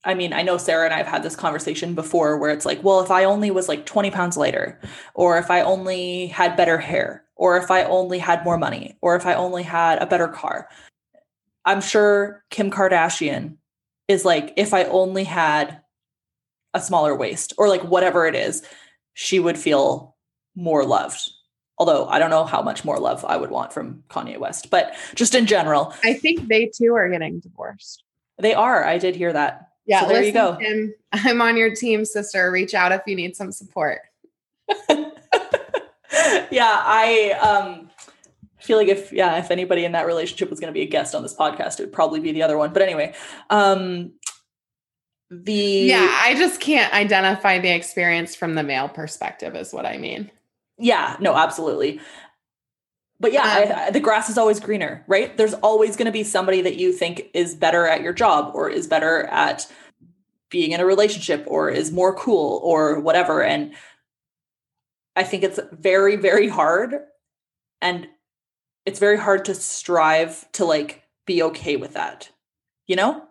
I 0.03 0.15
mean, 0.15 0.33
I 0.33 0.41
know 0.41 0.57
Sarah 0.57 0.87
and 0.87 0.95
I 0.95 0.97
have 0.97 1.07
had 1.07 1.23
this 1.23 1.37
conversation 1.37 1.95
before 1.95 2.39
where 2.39 2.51
it's 2.51 2.65
like, 2.65 2.83
well, 2.83 3.01
if 3.01 3.11
I 3.11 3.25
only 3.25 3.51
was 3.51 3.69
like 3.69 3.85
20 3.85 4.11
pounds 4.11 4.39
lighter, 4.39 4.81
or 5.15 5.37
if 5.37 5.51
I 5.51 5.61
only 5.61 6.29
had 6.29 6.57
better 6.57 6.79
hair, 6.79 7.23
or 7.37 7.59
if 7.59 7.71
I 7.71 7.85
only 7.85 8.19
had 8.19 8.43
more 8.43 8.57
money, 8.57 8.97
or 9.03 9.15
if 9.15 9.27
I 9.27 9.35
only 9.35 9.63
had 9.63 10.01
a 10.01 10.07
better 10.07 10.27
car. 10.27 10.69
I'm 11.67 11.83
sure 11.83 12.45
Kim 12.49 12.71
Kardashian 12.71 13.59
is 14.09 14.25
like, 14.25 14.55
if 14.57 14.73
I 14.73 14.85
only 14.85 15.25
had 15.25 15.83
a 16.73 16.81
smaller 16.81 17.15
waist, 17.15 17.53
or 17.59 17.69
like 17.69 17.83
whatever 17.83 18.27
it 18.27 18.35
is, 18.35 18.63
she 19.13 19.39
would 19.39 19.59
feel 19.59 20.17
more 20.57 20.85
loved 20.85 21.31
Although 21.81 22.07
I 22.09 22.19
don't 22.19 22.29
know 22.29 22.45
how 22.45 22.61
much 22.61 22.85
more 22.85 22.99
love 22.99 23.25
I 23.25 23.39
would 23.39 23.51
want 23.51 23.73
from 23.73 24.05
Kanye 24.11 24.37
West, 24.37 24.69
but 24.69 24.95
just 25.15 25.35
in 25.35 25.47
general. 25.47 25.95
I 26.05 26.13
think 26.13 26.47
they 26.47 26.67
too 26.67 26.95
are 26.95 27.09
getting 27.09 27.41
divorced. 27.41 28.05
They 28.39 28.53
are. 28.53 28.85
I 28.85 28.99
did 28.99 29.17
hear 29.17 29.33
that. 29.33 29.69
Yeah, 29.87 30.03
so 30.03 30.09
there 30.09 30.23
you 30.23 30.33
go. 30.33 30.59
I'm 31.13 31.41
on 31.41 31.57
your 31.57 31.75
team, 31.75 32.05
sister. 32.05 32.51
Reach 32.51 32.75
out 32.75 32.93
if 32.93 33.01
you 33.07 33.17
need 33.17 33.35
some 33.35 33.51
support. 33.51 34.01
yeah, 36.51 36.83
I 36.85 37.35
um 37.41 37.91
feel 38.59 38.77
like 38.77 38.89
if 38.89 39.11
yeah, 39.11 39.39
if 39.39 39.51
anybody 39.51 39.87
in 39.87 39.93
that 39.93 40.07
relationship 40.07 40.51
was 40.51 40.61
going 40.61 40.73
to 40.73 40.79
be 40.79 40.83
a 40.83 40.87
guest 40.87 41.15
on 41.15 41.23
this 41.23 41.35
podcast, 41.35 41.81
it 41.81 41.85
would 41.85 41.95
probably 41.95 42.21
be 42.21 42.33
the 42.33 42.43
other 42.43 42.59
one. 42.59 42.75
But 42.75 42.83
anyway, 42.83 43.15
um 43.49 44.13
the 45.31 45.55
Yeah, 45.55 46.07
I 46.25 46.35
just 46.35 46.61
can't 46.61 46.93
identify 46.93 47.59
the 47.59 47.71
experience 47.71 48.35
from 48.35 48.55
the 48.55 48.63
male 48.63 48.91
perspective 48.91 49.57
is 49.57 49.73
what 49.73 49.87
I 49.87 49.97
mean. 49.97 50.31
Yeah, 50.81 51.17
no, 51.21 51.35
absolutely. 51.35 52.01
But 53.21 53.33
yeah, 53.33 53.43
um, 53.43 53.73
I, 53.77 53.91
the 53.91 54.01
grass 54.01 54.31
is 54.31 54.39
always 54.39 54.61
greener, 54.61 55.05
right? 55.07 55.37
There's 55.37 55.53
always 55.55 55.97
going 55.97 56.07
to 56.07 56.13
be 56.13 56.25
somebody 56.25 56.63
that 56.63 56.77
you 56.77 56.93
think 56.93 57.29
is 57.35 57.55
better 57.55 57.87
at 57.87 58.01
your 58.01 58.15
job 58.15 58.53
or 58.55 58.71
is 58.71 58.87
better 58.87 59.25
at 59.25 59.71
being 60.51 60.73
in 60.73 60.81
a 60.81 60.87
relationship 60.87 61.45
or 61.47 61.69
is 61.69 61.93
more 61.93 62.15
cool 62.15 62.61
or 62.65 62.99
whatever. 62.99 63.43
And 63.43 63.75
I 65.15 65.23
think 65.23 65.45
it's 65.45 65.61
very, 65.71 66.17
very 66.17 66.49
hard. 66.49 66.95
And 67.83 68.09
it's 68.87 68.99
very 68.99 69.19
hard 69.19 69.45
to 69.45 69.55
strive 69.55 70.51
to 70.53 70.65
like 70.65 71.03
be 71.27 71.43
okay 71.43 71.77
with 71.77 71.95
that, 71.95 72.31
you 72.87 72.97
know? 72.97 73.23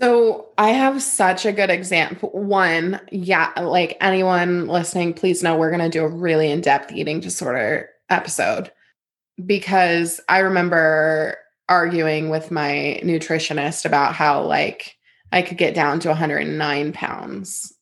So 0.00 0.48
I 0.56 0.70
have 0.70 1.02
such 1.02 1.44
a 1.44 1.52
good 1.52 1.68
example. 1.68 2.30
One, 2.30 3.00
yeah, 3.12 3.52
like 3.60 3.98
anyone 4.00 4.66
listening, 4.66 5.12
please 5.12 5.42
know 5.42 5.56
we're 5.56 5.70
going 5.70 5.82
to 5.82 5.90
do 5.90 6.04
a 6.04 6.08
really 6.08 6.50
in 6.50 6.62
depth 6.62 6.92
eating 6.92 7.20
disorder 7.20 7.90
episode 8.08 8.72
because 9.44 10.20
I 10.28 10.38
remember 10.38 11.36
arguing 11.68 12.30
with 12.30 12.50
my 12.50 13.00
nutritionist 13.04 13.84
about 13.84 14.14
how, 14.14 14.42
like, 14.42 14.96
I 15.32 15.42
could 15.42 15.58
get 15.58 15.74
down 15.74 16.00
to 16.00 16.08
109 16.08 16.92
pounds. 16.92 17.72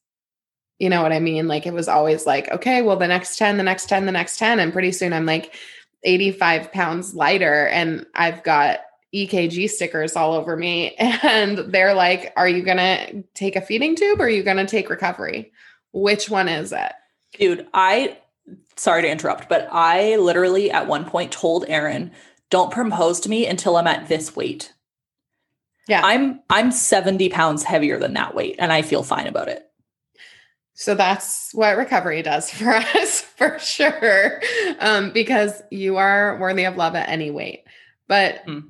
You 0.79 0.91
know 0.91 1.03
what 1.03 1.13
I 1.13 1.21
mean? 1.21 1.47
Like, 1.47 1.67
it 1.67 1.73
was 1.73 1.89
always 1.89 2.27
like, 2.27 2.51
okay, 2.51 2.83
well, 2.83 2.97
the 2.97 3.09
next 3.09 3.39
10, 3.39 3.57
the 3.57 3.63
next 3.63 3.89
10, 3.89 4.07
the 4.07 4.13
next 4.13 4.39
10. 4.39 4.59
And 4.59 4.73
pretty 4.73 4.93
soon 4.93 5.13
I'm 5.13 5.25
like 5.25 5.55
85 6.03 6.73
pounds 6.73 7.15
lighter 7.15 7.69
and 7.69 8.07
I've 8.15 8.43
got 8.43 8.81
EKG 9.15 9.71
stickers 9.71 10.17
all 10.17 10.35
over 10.35 10.57
me. 10.57 10.95
And 10.99 11.59
they're 11.59 11.95
like, 11.95 12.33
Are 12.37 12.49
you 12.49 12.63
going 12.63 12.77
to 12.77 13.23
take 13.35 13.57
a 13.57 13.61
feeding 13.61 13.97
tube 13.97 14.21
or 14.21 14.25
are 14.25 14.29
you 14.29 14.43
going 14.43 14.57
to 14.59 14.67
take 14.67 14.91
recovery? 14.91 15.53
Which 15.93 16.31
one 16.31 16.49
is 16.49 16.73
it? 16.73 16.93
Dude, 17.39 17.67
I, 17.75 18.19
sorry 18.77 19.03
to 19.03 19.11
interrupt, 19.11 19.49
but 19.49 19.69
I 19.71 20.17
literally 20.17 20.71
at 20.71 20.87
one 20.87 21.05
point 21.05 21.33
told 21.33 21.65
Aaron, 21.69 22.13
Don't 22.51 22.73
propose 22.73 23.21
to 23.21 23.29
me 23.29 23.47
until 23.47 23.77
I'm 23.77 23.87
at 23.87 24.09
this 24.09 24.37
weight. 24.37 24.73
Yeah. 25.89 26.03
I'm 26.05 26.41
I'm 26.51 26.71
70 26.71 27.31
pounds 27.31 27.65
heavier 27.65 27.99
than 27.99 28.13
that 28.15 28.35
weight 28.35 28.57
and 28.59 28.73
I 28.73 28.83
feel 28.83 29.03
fine 29.03 29.27
about 29.27 29.49
it. 29.49 29.65
So 30.75 30.95
that's 30.95 31.51
what 31.55 31.77
recovery 31.77 32.23
does 32.23 32.51
for 32.53 32.71
us 32.71 33.23
for 33.23 33.59
sure. 33.59 34.41
Um, 34.79 35.11
because 35.13 35.61
you 35.71 35.97
are 35.97 36.39
worthy 36.39 36.65
of 36.65 36.77
love 36.77 36.95
at 36.95 37.09
any 37.09 37.31
weight. 37.31 37.65
But 38.07 38.47
mm 38.47 38.69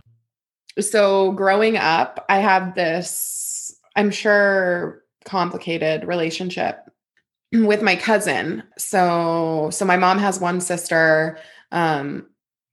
so 0.80 1.32
growing 1.32 1.76
up, 1.76 2.24
I 2.28 2.38
had 2.38 2.74
this, 2.74 3.76
I'm 3.96 4.10
sure, 4.10 5.02
complicated 5.24 6.04
relationship 6.04 6.88
with 7.52 7.82
my 7.82 7.96
cousin. 7.96 8.62
So, 8.76 9.70
so 9.72 9.84
my 9.84 9.96
mom 9.96 10.18
has 10.18 10.40
one 10.40 10.60
sister. 10.60 11.38
Um, 11.72 12.26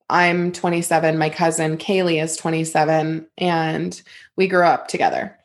I'm 0.10 0.52
27. 0.52 1.18
My 1.18 1.30
cousin 1.30 1.78
Kaylee 1.78 2.22
is 2.22 2.38
27, 2.38 3.28
and 3.38 4.02
we 4.36 4.48
grew 4.48 4.64
up 4.64 4.88
together 4.88 5.38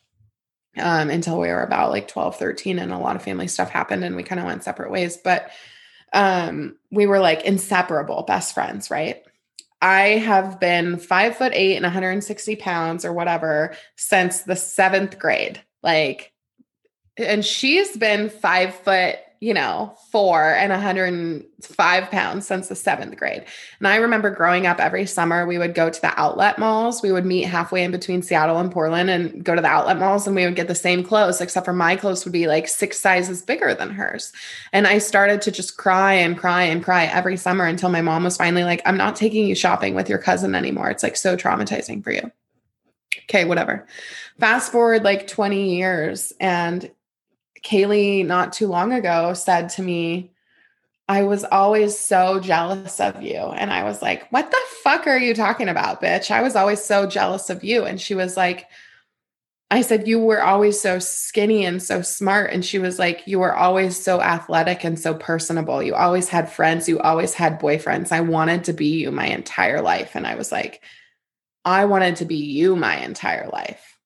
um, 0.79 1.11
until 1.11 1.41
we 1.41 1.49
were 1.49 1.63
about 1.63 1.91
like 1.91 2.09
12, 2.09 2.37
13, 2.37 2.79
and 2.79 2.93
a 2.93 2.99
lot 2.99 3.17
of 3.17 3.23
family 3.23 3.49
stuff 3.49 3.71
happened, 3.71 4.05
and 4.05 4.17
we 4.17 4.23
kind 4.23 4.41
of 4.41 4.47
went 4.47 4.65
separate 4.65 4.91
ways. 4.91 5.17
But 5.17 5.51
um, 6.13 6.77
we 6.91 7.07
were 7.07 7.21
like 7.21 7.45
inseparable 7.45 8.23
best 8.23 8.53
friends, 8.53 8.91
right? 8.91 9.23
I 9.81 10.19
have 10.19 10.61
been 10.61 10.99
five 10.99 11.37
foot 11.37 11.53
eight 11.55 11.77
and 11.77 11.85
160 11.85 12.57
pounds 12.57 13.05
or 13.05 13.13
whatever 13.13 13.75
since 13.97 14.43
the 14.43 14.57
seventh 14.57 15.19
grade. 15.19 15.61
Like, 15.83 16.33
and 17.17 17.45
she's 17.45 17.97
been 17.97 18.29
five 18.29 18.75
foot 18.75 19.17
you 19.43 19.55
know, 19.55 19.97
four 20.13 20.53
and 20.53 20.71
105 20.71 22.11
pounds 22.11 22.47
since 22.47 22.69
the 22.69 22.75
seventh 22.75 23.17
grade. 23.17 23.43
And 23.79 23.89
I 23.89 23.97
remember 23.97 24.29
growing 24.29 24.67
up 24.67 24.79
every 24.79 25.07
summer, 25.07 25.47
we 25.47 25.57
would 25.57 25.75
go 25.75 25.89
to 25.89 26.01
the 26.01 26.13
outlet 26.21 26.59
malls. 26.59 27.03
We 27.03 27.11
would 27.11 27.25
meet 27.25 27.45
halfway 27.45 27.83
in 27.83 27.91
between 27.91 28.21
Seattle 28.21 28.59
and 28.59 28.71
Portland 28.71 29.09
and 29.09 29.43
go 29.43 29.55
to 29.55 29.63
the 29.63 29.69
outlet 29.69 29.99
malls 29.99 30.27
and 30.27 30.37
we 30.37 30.45
would 30.45 30.57
get 30.57 30.69
the 30.69 30.75
same 30.75 31.03
clothes, 31.03 31.41
except 31.41 31.65
for 31.65 31.73
my 31.73 31.97
clothes 31.97 32.23
would 32.27 32.35
be 32.35 32.49
like 32.49 32.69
six 32.69 33.01
sizes 33.01 33.41
bigger 33.41 33.75
than 33.75 33.89
hers. 33.89 34.31
And 34.75 34.87
I 34.87 34.99
started 34.99 35.41
to 35.43 35.51
just 35.51 35.79
cry 35.79 36.13
and 36.13 36.37
cry 36.37 36.65
and 36.65 36.85
cry 36.85 37.07
every 37.07 37.39
summer 37.39 37.65
until 37.65 37.89
my 37.89 38.03
mom 38.03 38.25
was 38.25 38.37
finally 38.37 38.65
like, 38.65 38.83
I'm 38.85 38.99
not 38.99 39.17
taking 39.17 39.47
you 39.47 39.55
shopping 39.55 39.95
with 39.95 40.11
your 40.11 40.19
cousin 40.19 40.55
anymore. 40.55 40.91
It's 40.91 41.03
like 41.03 41.17
so 41.17 41.35
traumatizing 41.35 42.05
for 42.05 42.13
you. 42.13 42.31
Okay, 43.25 43.47
whatever. 43.47 43.87
Fast 44.39 44.71
forward 44.71 45.03
like 45.03 45.27
20 45.27 45.77
years 45.77 46.35
and 46.41 46.91
Kaylee, 47.65 48.27
not 48.27 48.53
too 48.53 48.67
long 48.67 48.93
ago, 48.93 49.35
said 49.35 49.69
to 49.71 49.83
me, 49.83 50.33
I 51.09 51.25
was 51.25 51.45
always 51.45 51.99
so 51.99 52.39
jealous 52.39 53.01
of 53.01 53.21
you. 53.21 53.37
And 53.37 53.73
I 53.73 53.83
was 53.83 54.01
like, 54.01 54.31
What 54.31 54.51
the 54.51 54.61
fuck 54.85 55.09
are 55.09 55.19
you 55.19 55.35
talking 55.35 55.69
about, 55.69 56.01
bitch? 56.01 56.31
I 56.31 56.41
was 56.41 56.55
always 56.55 56.83
so 56.83 57.07
jealous 57.07 57.51
of 57.51 57.65
you. 57.65 57.85
And 57.85 58.01
she 58.01 58.15
was 58.15 58.37
like, 58.37 58.69
I 59.73 59.83
said, 59.83 60.07
You 60.07 60.21
were 60.21 60.41
always 60.43 60.81
so 60.81 61.01
skinny 61.01 61.65
and 61.65 61.83
so 61.83 62.01
smart. 62.03 62.53
And 62.53 62.65
she 62.65 62.79
was 62.79 63.01
like, 63.01 63.27
You 63.27 63.41
were 63.41 63.55
always 63.55 64.01
so 64.01 64.21
athletic 64.21 64.85
and 64.85 64.99
so 64.99 65.15
personable. 65.15 65.83
You 65.83 65.97
always 65.97 66.29
had 66.29 66.51
friends. 66.51 66.89
You 66.89 67.01
always 67.01 67.35
had 67.35 67.61
boyfriends. 67.61 68.13
I 68.13 68.21
wanted 68.21 68.63
to 68.65 68.73
be 68.73 68.87
you 68.87 69.11
my 69.11 69.27
entire 69.27 69.83
life. 69.83 70.15
And 70.15 70.29
I 70.29 70.37
was 70.37 70.53
like, 70.53 70.81
I 71.65 71.87
wanted 71.87 72.17
to 72.17 72.25
be 72.25 72.37
you 72.37 72.77
my 72.77 72.97
entire 72.99 73.49
life. 73.53 73.99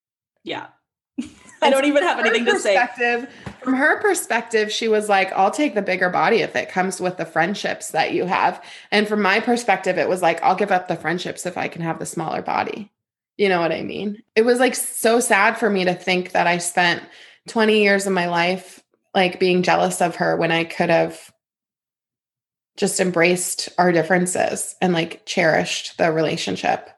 Yeah. 0.43 0.69
I 1.63 1.71
don't 1.71 1.85
even 1.85 2.03
have 2.03 2.19
anything 2.19 2.45
to 2.47 2.59
say. 2.59 3.27
From 3.63 3.75
her 3.75 4.01
perspective, 4.01 4.71
she 4.71 4.89
was 4.89 5.09
like, 5.09 5.33
I'll 5.33 5.51
take 5.51 5.75
the 5.75 5.83
bigger 5.83 6.11
body 6.11 6.39
if 6.39 6.55
it 6.55 6.69
comes 6.69 7.01
with 7.01 7.17
the 7.17 7.25
friendships 7.25 7.89
that 7.93 8.13
you 8.13 8.27
have. 8.27 8.63
And 8.91 9.09
from 9.09 9.23
my 9.23 9.41
perspective, 9.41 9.97
it 9.97 10.09
was 10.09 10.21
like, 10.21 10.43
I'll 10.43 10.55
give 10.55 10.71
up 10.71 10.89
the 10.89 10.97
friendships 10.97 11.47
if 11.47 11.57
I 11.57 11.69
can 11.69 11.81
have 11.83 11.99
the 11.99 12.07
smaller 12.07 12.43
body. 12.43 12.93
You 13.37 13.49
know 13.49 13.61
what 13.61 13.73
I 13.73 13.83
mean? 13.83 14.23
It 14.37 14.45
was 14.45 14.61
like 14.61 14.75
so 14.75 15.19
sad 15.19 15.59
for 15.59 15.71
me 15.71 15.85
to 15.87 15.95
think 15.95 16.33
that 16.33 16.47
I 16.47 16.59
spent 16.59 17.03
20 17.49 17.83
years 17.83 18.07
of 18.07 18.13
my 18.13 18.27
life 18.27 18.83
like 19.15 19.41
being 19.41 19.63
jealous 19.63 20.01
of 20.01 20.17
her 20.17 20.37
when 20.37 20.53
I 20.53 20.65
could 20.65 20.91
have 20.91 21.33
just 22.77 23.01
embraced 23.01 23.69
our 23.79 23.93
differences 23.93 24.75
and 24.81 24.93
like 24.93 25.25
cherished 25.27 25.97
the 25.99 26.13
relationship. 26.13 26.91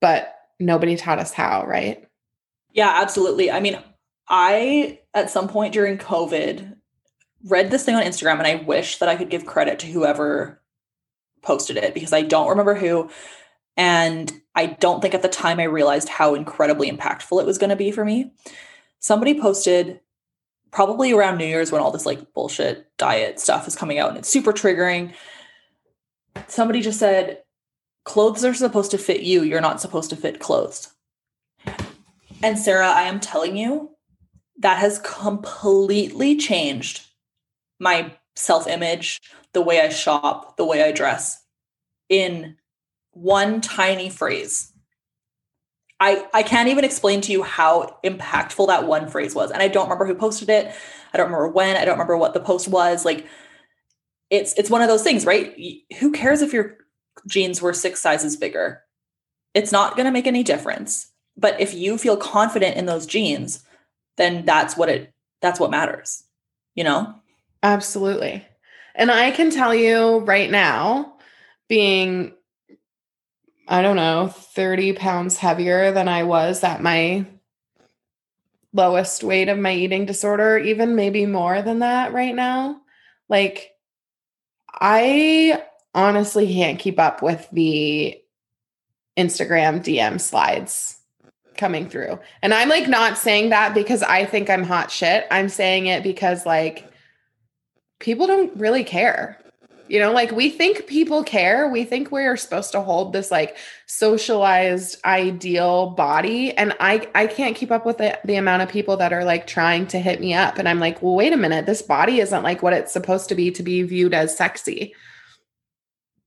But 0.00 0.34
nobody 0.58 0.96
taught 0.96 1.18
us 1.18 1.32
how, 1.32 1.66
right? 1.66 2.04
Yeah, 2.72 2.92
absolutely. 3.02 3.50
I 3.50 3.60
mean, 3.60 3.78
I, 4.28 5.00
at 5.14 5.30
some 5.30 5.48
point 5.48 5.72
during 5.72 5.98
COVID, 5.98 6.76
read 7.44 7.70
this 7.70 7.84
thing 7.84 7.94
on 7.94 8.02
Instagram 8.02 8.38
and 8.38 8.46
I 8.46 8.56
wish 8.56 8.98
that 8.98 9.08
I 9.08 9.16
could 9.16 9.30
give 9.30 9.46
credit 9.46 9.78
to 9.80 9.86
whoever 9.86 10.60
posted 11.42 11.76
it 11.76 11.94
because 11.94 12.12
I 12.12 12.22
don't 12.22 12.48
remember 12.48 12.74
who. 12.74 13.10
And 13.76 14.32
I 14.54 14.66
don't 14.66 15.00
think 15.00 15.14
at 15.14 15.22
the 15.22 15.28
time 15.28 15.60
I 15.60 15.64
realized 15.64 16.08
how 16.08 16.34
incredibly 16.34 16.90
impactful 16.90 17.40
it 17.40 17.46
was 17.46 17.58
going 17.58 17.70
to 17.70 17.76
be 17.76 17.90
for 17.92 18.04
me. 18.04 18.32
Somebody 18.98 19.38
posted 19.38 20.00
probably 20.72 21.12
around 21.12 21.38
New 21.38 21.46
Year's 21.46 21.70
when 21.70 21.80
all 21.80 21.90
this 21.90 22.06
like 22.06 22.32
bullshit 22.32 22.86
diet 22.96 23.38
stuff 23.38 23.68
is 23.68 23.76
coming 23.76 23.98
out 23.98 24.08
and 24.08 24.18
it's 24.18 24.28
super 24.28 24.52
triggering. 24.52 25.14
Somebody 26.48 26.80
just 26.80 26.98
said, 26.98 27.42
clothes 28.04 28.44
are 28.44 28.54
supposed 28.54 28.90
to 28.90 28.98
fit 28.98 29.22
you, 29.22 29.42
you're 29.42 29.60
not 29.60 29.80
supposed 29.80 30.10
to 30.10 30.16
fit 30.16 30.40
clothes. 30.40 30.92
And 32.42 32.58
Sarah, 32.58 32.88
I 32.88 33.02
am 33.02 33.20
telling 33.20 33.56
you, 33.56 33.95
that 34.58 34.78
has 34.78 34.98
completely 34.98 36.36
changed 36.36 37.06
my 37.78 38.12
self 38.34 38.66
image, 38.66 39.20
the 39.52 39.62
way 39.62 39.80
I 39.80 39.88
shop, 39.88 40.56
the 40.56 40.64
way 40.64 40.82
I 40.82 40.92
dress 40.92 41.42
in 42.08 42.56
one 43.12 43.60
tiny 43.60 44.10
phrase. 44.10 44.72
I, 45.98 46.26
I 46.34 46.42
can't 46.42 46.68
even 46.68 46.84
explain 46.84 47.22
to 47.22 47.32
you 47.32 47.42
how 47.42 47.98
impactful 48.04 48.66
that 48.66 48.86
one 48.86 49.08
phrase 49.08 49.34
was. 49.34 49.50
And 49.50 49.62
I 49.62 49.68
don't 49.68 49.84
remember 49.84 50.06
who 50.06 50.14
posted 50.14 50.50
it. 50.50 50.74
I 51.12 51.16
don't 51.16 51.26
remember 51.26 51.48
when. 51.48 51.76
I 51.76 51.86
don't 51.86 51.94
remember 51.94 52.18
what 52.18 52.34
the 52.34 52.40
post 52.40 52.68
was. 52.68 53.04
Like 53.04 53.26
it's 54.30 54.52
it's 54.58 54.70
one 54.70 54.82
of 54.82 54.88
those 54.88 55.02
things, 55.02 55.24
right? 55.24 55.54
Who 55.98 56.12
cares 56.12 56.42
if 56.42 56.52
your 56.52 56.76
jeans 57.26 57.62
were 57.62 57.72
six 57.72 58.02
sizes 58.02 58.36
bigger? 58.36 58.82
It's 59.54 59.72
not 59.72 59.96
going 59.96 60.04
to 60.04 60.12
make 60.12 60.26
any 60.26 60.42
difference. 60.42 61.10
But 61.36 61.58
if 61.60 61.72
you 61.72 61.96
feel 61.96 62.16
confident 62.16 62.76
in 62.76 62.86
those 62.86 63.06
jeans, 63.06 63.64
then 64.16 64.44
that's 64.44 64.76
what 64.76 64.88
it 64.88 65.12
that's 65.40 65.60
what 65.60 65.70
matters. 65.70 66.24
You 66.74 66.84
know? 66.84 67.14
Absolutely. 67.62 68.46
And 68.94 69.10
I 69.10 69.30
can 69.30 69.50
tell 69.50 69.74
you 69.74 70.18
right 70.18 70.50
now, 70.50 71.16
being 71.68 72.32
I 73.68 73.82
don't 73.82 73.96
know, 73.96 74.28
30 74.28 74.92
pounds 74.92 75.36
heavier 75.36 75.90
than 75.90 76.08
I 76.08 76.22
was 76.22 76.62
at 76.62 76.82
my 76.82 77.26
lowest 78.72 79.24
weight 79.24 79.48
of 79.48 79.58
my 79.58 79.72
eating 79.72 80.06
disorder, 80.06 80.58
even 80.58 80.94
maybe 80.94 81.26
more 81.26 81.62
than 81.62 81.80
that 81.80 82.12
right 82.12 82.34
now. 82.34 82.80
Like, 83.28 83.72
I 84.72 85.62
honestly 85.94 86.52
can't 86.52 86.78
keep 86.78 87.00
up 87.00 87.22
with 87.22 87.48
the 87.50 88.16
Instagram 89.18 89.82
DM 89.82 90.20
slides 90.20 90.95
coming 91.56 91.88
through. 91.88 92.18
And 92.42 92.54
I'm 92.54 92.68
like 92.68 92.88
not 92.88 93.18
saying 93.18 93.50
that 93.50 93.74
because 93.74 94.02
I 94.02 94.24
think 94.24 94.50
I'm 94.50 94.62
hot 94.62 94.90
shit. 94.90 95.26
I'm 95.30 95.48
saying 95.48 95.86
it 95.86 96.02
because 96.02 96.46
like 96.46 96.90
people 97.98 98.26
don't 98.26 98.56
really 98.56 98.84
care. 98.84 99.40
You 99.88 100.00
know, 100.00 100.12
like 100.12 100.32
we 100.32 100.50
think 100.50 100.88
people 100.88 101.22
care. 101.22 101.68
We 101.68 101.84
think 101.84 102.10
we're 102.10 102.36
supposed 102.36 102.72
to 102.72 102.80
hold 102.80 103.12
this 103.12 103.30
like 103.30 103.56
socialized 103.86 104.98
ideal 105.04 105.90
body. 105.90 106.52
And 106.56 106.74
I 106.80 107.08
I 107.14 107.28
can't 107.28 107.54
keep 107.54 107.70
up 107.70 107.86
with 107.86 107.98
the, 107.98 108.18
the 108.24 108.34
amount 108.34 108.62
of 108.62 108.68
people 108.68 108.96
that 108.96 109.12
are 109.12 109.24
like 109.24 109.46
trying 109.46 109.86
to 109.88 110.00
hit 110.00 110.20
me 110.20 110.34
up. 110.34 110.58
And 110.58 110.68
I'm 110.68 110.80
like, 110.80 111.02
well, 111.02 111.14
wait 111.14 111.32
a 111.32 111.36
minute, 111.36 111.66
this 111.66 111.82
body 111.82 112.18
isn't 112.20 112.42
like 112.42 112.62
what 112.62 112.72
it's 112.72 112.92
supposed 112.92 113.28
to 113.28 113.36
be 113.36 113.50
to 113.52 113.62
be 113.62 113.82
viewed 113.82 114.12
as 114.12 114.36
sexy. 114.36 114.94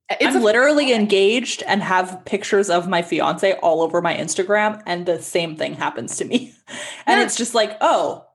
It's 0.09 0.35
I'm 0.35 0.41
literally 0.41 0.91
engaged 0.93 1.61
and 1.67 1.83
have 1.83 2.25
pictures 2.25 2.69
of 2.69 2.87
my 2.87 3.01
fiance 3.01 3.53
all 3.61 3.81
over 3.81 4.01
my 4.01 4.15
Instagram, 4.15 4.81
and 4.85 5.05
the 5.05 5.21
same 5.21 5.55
thing 5.55 5.75
happens 5.75 6.17
to 6.17 6.25
me. 6.25 6.53
and 7.05 7.19
yeah. 7.19 7.23
it's 7.23 7.35
just 7.35 7.53
like, 7.53 7.77
oh, 7.81 8.25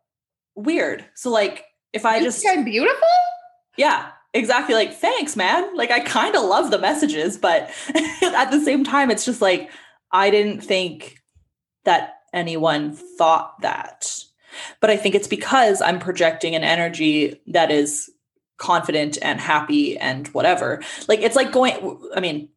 weird. 0.54 1.04
So 1.14 1.30
like 1.30 1.64
if 1.92 2.04
I 2.04 2.18
you 2.18 2.24
just 2.24 2.46
I'm 2.46 2.64
beautiful? 2.64 3.08
Yeah, 3.76 4.10
exactly 4.34 4.74
like 4.74 4.92
thanks 4.92 5.36
man 5.36 5.74
like 5.76 5.92
i 5.92 6.00
kind 6.00 6.34
of 6.34 6.42
love 6.42 6.70
the 6.70 6.78
messages 6.78 7.38
but 7.38 7.70
at 7.94 8.50
the 8.50 8.60
same 8.60 8.82
time 8.82 9.10
it's 9.10 9.24
just 9.24 9.40
like 9.40 9.70
i 10.10 10.28
didn't 10.28 10.60
think 10.60 11.22
that 11.84 12.16
anyone 12.32 12.92
thought 12.92 13.54
that 13.62 14.24
but 14.80 14.90
i 14.90 14.96
think 14.96 15.14
it's 15.14 15.28
because 15.28 15.80
i'm 15.80 16.00
projecting 16.00 16.56
an 16.56 16.64
energy 16.64 17.40
that 17.46 17.70
is 17.70 18.10
confident 18.56 19.18
and 19.22 19.40
happy 19.40 19.96
and 19.98 20.28
whatever. 20.28 20.82
Like 21.08 21.20
it's 21.20 21.36
like 21.36 21.52
going 21.52 21.98
i 22.14 22.20
mean 22.20 22.48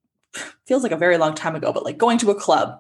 feels 0.66 0.84
like 0.84 0.92
a 0.92 0.98
very 0.98 1.18
long 1.18 1.34
time 1.34 1.56
ago 1.56 1.74
but 1.74 1.86
like 1.86 1.98
going 1.98 2.18
to 2.20 2.32
a 2.32 2.40
club. 2.40 2.80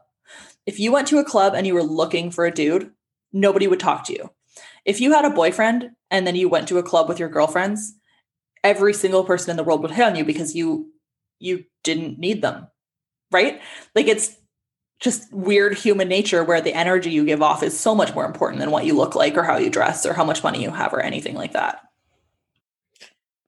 If 0.65 0.79
you 0.79 0.91
went 0.91 1.07
to 1.09 1.19
a 1.19 1.25
club 1.25 1.53
and 1.55 1.65
you 1.65 1.73
were 1.73 1.83
looking 1.83 2.31
for 2.31 2.45
a 2.45 2.51
dude 2.51 2.91
nobody 3.33 3.67
would 3.67 3.79
talk 3.79 4.05
to 4.05 4.13
you. 4.13 4.31
If 4.85 5.01
you 5.01 5.13
had 5.13 5.25
a 5.25 5.29
boyfriend 5.29 5.91
and 6.09 6.25
then 6.25 6.35
you 6.35 6.47
went 6.49 6.67
to 6.69 6.77
a 6.77 6.83
club 6.83 7.09
with 7.09 7.19
your 7.19 7.29
girlfriends 7.29 7.93
every 8.63 8.93
single 8.93 9.23
person 9.23 9.51
in 9.51 9.57
the 9.57 9.63
world 9.63 9.81
would 9.81 9.91
hit 9.91 10.05
on 10.05 10.15
you 10.15 10.25
because 10.25 10.55
you 10.55 10.91
you 11.39 11.63
didn't 11.83 12.19
need 12.19 12.41
them 12.41 12.67
right? 13.31 13.61
Like 13.95 14.07
it's 14.07 14.35
just 14.99 15.31
weird 15.31 15.77
human 15.77 16.07
nature 16.07 16.43
where 16.43 16.61
the 16.61 16.73
energy 16.73 17.11
you 17.11 17.23
give 17.23 17.41
off 17.41 17.61
is 17.61 17.79
so 17.79 17.93
much 17.93 18.15
more 18.15 18.25
important 18.25 18.59
than 18.59 18.71
what 18.71 18.85
you 18.85 18.95
look 18.95 19.15
like 19.15 19.37
or 19.37 19.43
how 19.43 19.57
you 19.57 19.69
dress 19.69 20.05
or 20.05 20.13
how 20.13 20.23
much 20.23 20.43
money 20.43 20.61
you 20.61 20.71
have 20.71 20.93
or 20.93 20.99
anything 20.99 21.35
like 21.35 21.53
that 21.53 21.81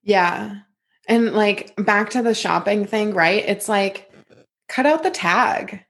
yeah. 0.04 0.60
And 1.08 1.34
like 1.34 1.76
back 1.78 2.12
to 2.12 2.22
the 2.22 2.34
shopping 2.34 2.86
thing 2.86 3.14
right? 3.14 3.44
It's 3.46 3.68
like 3.68 4.12
cut 4.68 4.86
out 4.86 5.04
the 5.04 5.12
tag. 5.12 5.86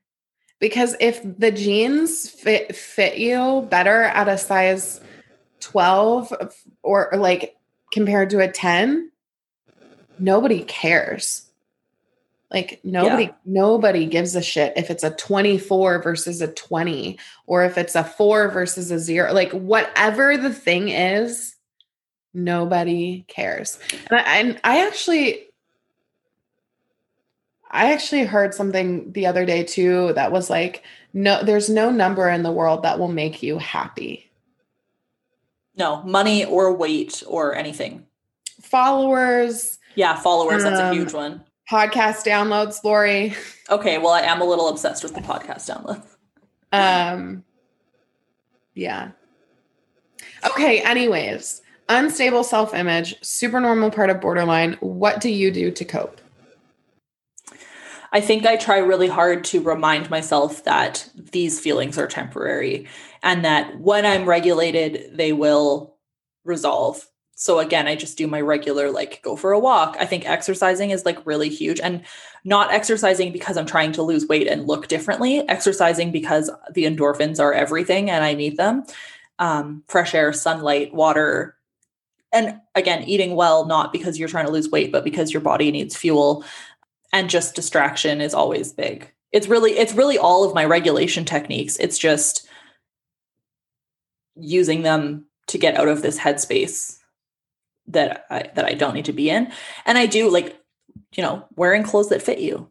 Because 0.60 0.96
if 1.00 1.22
the 1.24 1.52
jeans 1.52 2.30
fit 2.30 2.76
fit 2.76 3.18
you 3.18 3.68
better 3.70 4.04
at 4.04 4.28
a 4.28 4.38
size 4.38 5.00
12 5.62 6.34
or, 6.84 7.14
or 7.14 7.20
like 7.20 7.56
compared 7.92 8.30
to 8.32 8.40
a 8.40 8.52
10 8.52 9.12
nobody 10.20 10.64
cares. 10.64 11.46
Like 12.52 12.80
nobody 12.84 13.26
yeah. 13.26 13.34
nobody 13.46 14.06
gives 14.08 14.36
a 14.36 14.42
shit 14.42 14.74
if 14.76 14.90
it's 14.90 15.04
a 15.04 15.12
24 15.12 16.02
versus 16.02 16.42
a 16.42 16.52
20 16.52 17.20
or 17.46 17.64
if 17.64 17.78
it's 17.78 17.94
a 17.94 18.04
4 18.04 18.50
versus 18.50 18.90
a 18.90 18.98
0 18.98 19.34
like 19.34 19.52
whatever 19.52 20.36
the 20.36 20.52
thing 20.52 20.90
is 20.90 21.56
nobody 22.34 23.26
cares 23.28 23.80
and 24.10 24.20
I, 24.20 24.38
and 24.40 24.60
I 24.64 24.86
actually 24.86 25.48
I 27.72 27.94
actually 27.94 28.26
heard 28.26 28.54
something 28.54 29.12
the 29.12 29.28
other 29.28 29.46
day 29.46 29.64
too 29.64 30.14
that 30.14 30.32
was 30.32 30.50
like 30.50 30.84
no 31.14 31.44
there's 31.44 31.70
no 31.70 31.90
number 31.92 32.30
in 32.30 32.44
the 32.44 32.52
world 32.52 32.84
that 32.84 33.00
will 33.00 33.08
make 33.08 33.42
you 33.42 33.58
happy 33.58 34.30
no, 35.80 36.04
money 36.04 36.44
or 36.44 36.76
weight 36.76 37.24
or 37.26 37.56
anything. 37.56 38.06
Followers. 38.62 39.80
Yeah, 39.96 40.16
followers. 40.18 40.66
Um, 40.66 40.74
that's 40.74 40.82
a 40.82 40.94
huge 40.94 41.14
um, 41.14 41.20
one. 41.20 41.44
Podcast 41.72 42.26
downloads, 42.26 42.84
Lori. 42.84 43.34
Okay, 43.70 43.98
well, 43.98 44.10
I 44.10 44.22
am 44.22 44.42
a 44.42 44.46
little 44.46 44.68
obsessed 44.68 45.04
with 45.04 45.14
the 45.14 45.22
podcast 45.22 45.70
downloads. 45.70 46.06
Um, 46.72 47.44
yeah. 48.74 49.12
Okay, 50.46 50.82
anyways, 50.82 51.62
unstable 51.90 52.44
self 52.44 52.74
image, 52.74 53.16
super 53.22 53.60
normal 53.60 53.92
part 53.92 54.10
of 54.10 54.22
borderline. 54.22 54.74
What 54.80 55.20
do 55.20 55.30
you 55.30 55.52
do 55.52 55.72
to 55.72 55.84
cope? 55.84 56.22
I 58.12 58.22
think 58.22 58.46
I 58.46 58.56
try 58.56 58.78
really 58.78 59.08
hard 59.08 59.44
to 59.46 59.62
remind 59.62 60.10
myself 60.10 60.64
that 60.64 61.08
these 61.16 61.60
feelings 61.60 61.98
are 61.98 62.08
temporary 62.08 62.88
and 63.22 63.46
that 63.46 63.80
when 63.80 64.06
I'm 64.06 64.28
regulated, 64.28 65.12
they 65.16 65.32
will 65.34 65.96
resolve. 66.44 67.06
So 67.36 67.60
again, 67.60 67.88
I 67.88 67.96
just 67.96 68.18
do 68.18 68.28
my 68.28 68.42
regular 68.42 68.92
like 68.92 69.22
go 69.22 69.36
for 69.36 69.52
a 69.52 69.60
walk. 69.60 69.96
I 70.00 70.06
think 70.06 70.28
exercising 70.28 70.90
is 70.90 71.06
like 71.06 71.26
really 71.26 71.50
huge 71.50 71.80
and 71.80 72.04
not 72.44 72.74
exercising 72.74 73.32
because 73.32 73.58
I'm 73.58 73.66
trying 73.66 73.92
to 73.94 74.02
lose 74.04 74.28
weight 74.28 74.48
and 74.48 74.68
look 74.68 74.88
differently, 74.88 75.48
exercising 75.48 76.12
because 76.12 76.50
the 76.74 76.86
endorphins 76.86 77.40
are 77.40 77.54
everything 77.54 78.10
and 78.10 78.24
I 78.24 78.34
need 78.34 78.58
them. 78.58 78.84
Um, 79.38 79.84
fresh 79.88 80.14
air, 80.16 80.34
sunlight, 80.34 80.94
water, 80.94 81.56
and 82.32 82.60
again, 82.76 83.04
eating 83.04 83.36
well, 83.36 83.66
not 83.66 83.92
because 83.92 84.20
you're 84.20 84.30
trying 84.30 84.46
to 84.46 84.52
lose 84.52 84.70
weight, 84.70 84.92
but 84.92 85.04
because 85.04 85.32
your 85.34 85.42
body 85.42 85.72
needs 85.72 85.96
fuel 85.96 86.44
and 87.12 87.30
just 87.30 87.56
distraction 87.56 88.22
is 88.22 88.34
always 88.34 88.72
big. 88.72 89.12
It's 89.32 89.48
really, 89.48 89.72
it's 89.72 89.94
really 89.94 90.18
all 90.18 90.44
of 90.44 90.56
my 90.56 90.66
regulation 90.66 91.26
techniques. 91.26 91.78
It's 91.78 91.98
just 91.98 92.48
using 94.36 94.84
them 94.84 95.26
to 95.48 95.58
get 95.58 95.76
out 95.76 95.88
of 95.88 96.02
this 96.02 96.20
headspace 96.20 97.00
that 97.88 98.26
I 98.30 98.50
that 98.56 98.66
I 98.66 98.74
don't 98.74 98.94
need 98.94 99.06
to 99.06 99.14
be 99.14 99.30
in. 99.30 99.52
And 99.86 99.98
I 99.98 100.06
do 100.06 100.30
like, 100.30 100.60
you 101.16 101.24
know, 101.24 101.46
wearing 101.56 101.84
clothes 101.84 102.10
that 102.10 102.22
fit 102.22 102.40
you, 102.40 102.70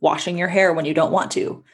washing 0.00 0.38
your 0.38 0.48
hair 0.48 0.72
when 0.72 0.84
you 0.84 0.94
don't 0.94 1.12
want 1.12 1.30
to, 1.32 1.64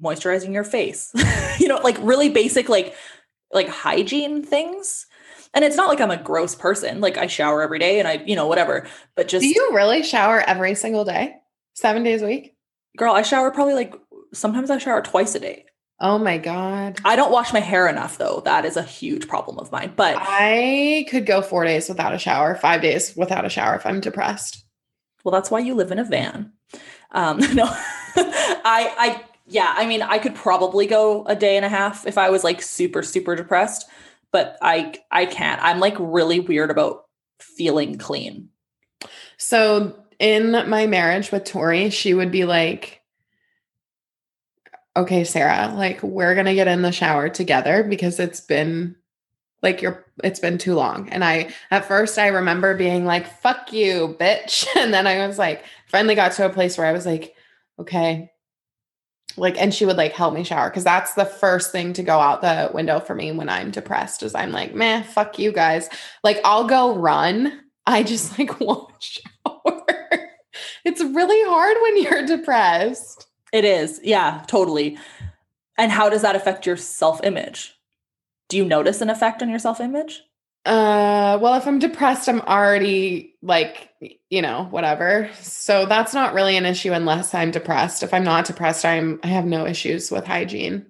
moisturizing 0.00 0.52
your 0.52 0.64
face. 0.64 1.12
you 1.58 1.68
know, 1.68 1.78
like 1.78 1.96
really 2.00 2.28
basic 2.28 2.68
like 2.68 2.94
like 3.52 3.68
hygiene 3.68 4.42
things. 4.42 5.06
And 5.56 5.64
it's 5.64 5.76
not 5.76 5.88
like 5.88 6.02
I'm 6.02 6.10
a 6.10 6.22
gross 6.22 6.54
person. 6.54 7.00
Like 7.00 7.16
I 7.16 7.26
shower 7.26 7.62
every 7.62 7.78
day 7.78 7.98
and 7.98 8.06
I, 8.06 8.22
you 8.26 8.36
know, 8.36 8.46
whatever. 8.46 8.86
But 9.14 9.26
just 9.26 9.42
Do 9.42 9.48
you 9.48 9.70
really 9.72 10.02
shower 10.02 10.40
every 10.46 10.74
single 10.74 11.06
day? 11.06 11.34
7 11.74 12.02
days 12.02 12.20
a 12.20 12.26
week? 12.26 12.54
Girl, 12.98 13.14
I 13.14 13.22
shower 13.22 13.50
probably 13.50 13.72
like 13.72 13.94
sometimes 14.34 14.70
I 14.70 14.76
shower 14.76 15.00
twice 15.00 15.34
a 15.34 15.40
day. 15.40 15.64
Oh 15.98 16.18
my 16.18 16.36
God. 16.36 16.98
I 17.06 17.16
don't 17.16 17.32
wash 17.32 17.54
my 17.54 17.60
hair 17.60 17.88
enough 17.88 18.18
though. 18.18 18.42
That 18.44 18.66
is 18.66 18.76
a 18.76 18.82
huge 18.82 19.28
problem 19.28 19.58
of 19.58 19.72
mine. 19.72 19.94
But 19.96 20.16
I 20.18 21.06
could 21.08 21.24
go 21.24 21.40
four 21.40 21.64
days 21.64 21.88
without 21.88 22.14
a 22.14 22.18
shower, 22.18 22.54
five 22.54 22.82
days 22.82 23.16
without 23.16 23.46
a 23.46 23.50
shower 23.50 23.76
if 23.76 23.86
I'm 23.86 24.00
depressed. 24.00 24.62
Well, 25.24 25.32
that's 25.32 25.50
why 25.50 25.60
you 25.60 25.74
live 25.74 25.90
in 25.90 25.98
a 25.98 26.04
van. 26.04 26.52
Um, 27.12 27.38
no. 27.54 27.64
I 27.64 28.92
I 28.98 29.24
yeah, 29.48 29.72
I 29.74 29.86
mean, 29.86 30.02
I 30.02 30.18
could 30.18 30.34
probably 30.34 30.86
go 30.86 31.24
a 31.24 31.36
day 31.36 31.56
and 31.56 31.64
a 31.64 31.70
half 31.70 32.06
if 32.06 32.18
I 32.18 32.28
was 32.28 32.44
like 32.44 32.60
super 32.60 33.02
super 33.02 33.34
depressed, 33.34 33.86
but 34.36 34.58
I 34.60 34.92
I 35.10 35.24
can't. 35.24 35.62
I'm 35.62 35.80
like 35.80 35.96
really 35.98 36.40
weird 36.40 36.70
about 36.70 37.04
feeling 37.40 37.96
clean. 37.96 38.50
So 39.38 39.98
in 40.18 40.50
my 40.68 40.86
marriage 40.86 41.32
with 41.32 41.44
Tori, 41.44 41.88
she 41.88 42.12
would 42.12 42.30
be 42.30 42.44
like, 42.44 43.00
okay, 44.94 45.24
Sarah, 45.24 45.72
like 45.74 46.02
we're 46.02 46.34
going 46.34 46.44
to 46.44 46.54
get 46.54 46.68
in 46.68 46.82
the 46.82 46.92
shower 46.92 47.30
together 47.30 47.82
because 47.82 48.20
it's 48.20 48.42
been 48.42 48.96
like 49.62 49.80
you're 49.80 50.04
it's 50.22 50.40
been 50.40 50.58
too 50.58 50.74
long. 50.74 51.08
And 51.08 51.24
I 51.24 51.54
at 51.70 51.86
first 51.86 52.18
I 52.18 52.26
remember 52.26 52.76
being 52.76 53.06
like, 53.06 53.26
fuck 53.40 53.72
you, 53.72 54.18
bitch. 54.20 54.66
And 54.76 54.92
then 54.92 55.06
I 55.06 55.26
was 55.26 55.38
like, 55.38 55.64
finally 55.86 56.14
got 56.14 56.32
to 56.32 56.44
a 56.44 56.50
place 56.50 56.76
where 56.76 56.86
I 56.86 56.92
was 56.92 57.06
like, 57.06 57.34
okay. 57.78 58.30
Like, 59.36 59.60
and 59.60 59.74
she 59.74 59.84
would 59.84 59.96
like 59.96 60.12
help 60.12 60.34
me 60.34 60.44
shower 60.44 60.70
because 60.70 60.84
that's 60.84 61.14
the 61.14 61.24
first 61.24 61.72
thing 61.72 61.92
to 61.94 62.02
go 62.02 62.18
out 62.18 62.40
the 62.40 62.70
window 62.72 63.00
for 63.00 63.14
me 63.14 63.32
when 63.32 63.48
I'm 63.48 63.70
depressed 63.70 64.22
is 64.22 64.34
I'm 64.34 64.52
like, 64.52 64.74
man, 64.74 65.04
fuck 65.04 65.38
you 65.38 65.52
guys. 65.52 65.88
Like, 66.24 66.40
I'll 66.44 66.66
go 66.66 66.96
run. 66.96 67.60
I 67.86 68.02
just 68.02 68.38
like 68.38 68.60
won't 68.60 68.90
shower. 69.00 69.84
it's 70.84 71.02
really 71.02 71.42
hard 71.48 71.76
when 71.82 72.02
you're 72.02 72.26
depressed. 72.26 73.26
It 73.52 73.64
is. 73.64 74.00
Yeah, 74.02 74.42
totally. 74.46 74.98
And 75.78 75.92
how 75.92 76.08
does 76.08 76.22
that 76.22 76.36
affect 76.36 76.66
your 76.66 76.76
self 76.76 77.22
image? 77.22 77.74
Do 78.48 78.56
you 78.56 78.64
notice 78.64 79.00
an 79.00 79.10
effect 79.10 79.42
on 79.42 79.48
your 79.48 79.58
self 79.58 79.80
image? 79.80 80.22
Uh, 80.66 81.38
well, 81.40 81.54
if 81.54 81.66
I'm 81.66 81.78
depressed, 81.78 82.28
I'm 82.28 82.40
already 82.40 83.36
like, 83.40 83.90
you 84.28 84.42
know, 84.42 84.64
whatever. 84.64 85.30
So 85.40 85.86
that's 85.86 86.12
not 86.12 86.34
really 86.34 86.56
an 86.56 86.66
issue 86.66 86.92
unless 86.92 87.34
I'm 87.34 87.52
depressed. 87.52 88.02
If 88.02 88.12
I'm 88.12 88.24
not 88.24 88.46
depressed, 88.46 88.84
I'm 88.84 89.20
I 89.22 89.28
have 89.28 89.46
no 89.46 89.64
issues 89.64 90.10
with 90.10 90.26
hygiene. 90.26 90.84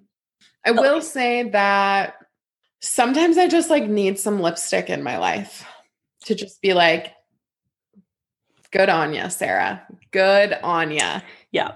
I 0.64 0.70
Okay. 0.70 0.80
will 0.80 1.02
say 1.02 1.50
that 1.50 2.14
sometimes 2.80 3.36
I 3.36 3.48
just 3.48 3.68
like 3.68 3.86
need 3.86 4.18
some 4.18 4.40
lipstick 4.40 4.88
in 4.88 5.02
my 5.02 5.18
life 5.18 5.66
to 6.24 6.34
just 6.34 6.62
be 6.62 6.72
like, 6.72 7.12
good 8.72 8.88
on 8.88 9.12
ya, 9.12 9.28
Sarah. 9.28 9.86
Good 10.10 10.54
on 10.62 10.90
ya. 10.90 11.20
Yeah. 11.52 11.72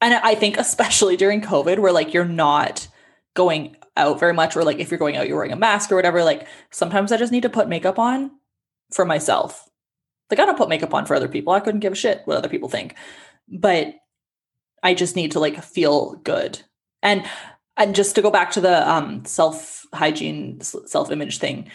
And 0.00 0.14
I 0.14 0.36
think 0.36 0.56
especially 0.56 1.16
during 1.16 1.40
COVID, 1.42 1.80
where 1.80 1.92
like 1.92 2.14
you're 2.14 2.24
not 2.24 2.86
going 3.34 3.76
out 4.00 4.20
very 4.20 4.32
much, 4.32 4.56
or 4.56 4.64
like 4.64 4.78
if 4.78 4.90
you're 4.90 4.98
going 4.98 5.16
out, 5.16 5.28
you're 5.28 5.36
wearing 5.36 5.52
a 5.52 5.56
mask 5.56 5.92
or 5.92 5.96
whatever. 5.96 6.24
Like 6.24 6.46
sometimes 6.70 7.12
I 7.12 7.16
just 7.16 7.32
need 7.32 7.42
to 7.42 7.48
put 7.48 7.68
makeup 7.68 7.98
on 7.98 8.30
for 8.92 9.04
myself. 9.04 9.68
Like 10.30 10.40
I 10.40 10.46
don't 10.46 10.58
put 10.58 10.68
makeup 10.68 10.94
on 10.94 11.06
for 11.06 11.14
other 11.14 11.28
people. 11.28 11.52
I 11.52 11.60
couldn't 11.60 11.80
give 11.80 11.92
a 11.92 11.96
shit 11.96 12.22
what 12.24 12.36
other 12.36 12.48
people 12.48 12.68
think. 12.68 12.96
But 13.48 13.94
I 14.82 14.94
just 14.94 15.16
need 15.16 15.32
to 15.32 15.40
like 15.40 15.62
feel 15.62 16.16
good. 16.16 16.60
And 17.02 17.24
and 17.76 17.94
just 17.94 18.14
to 18.14 18.22
go 18.22 18.30
back 18.30 18.52
to 18.52 18.60
the 18.60 18.88
um 18.88 19.24
self 19.24 19.86
hygiene, 19.92 20.60
self 20.60 21.10
image 21.10 21.38
thing. 21.38 21.70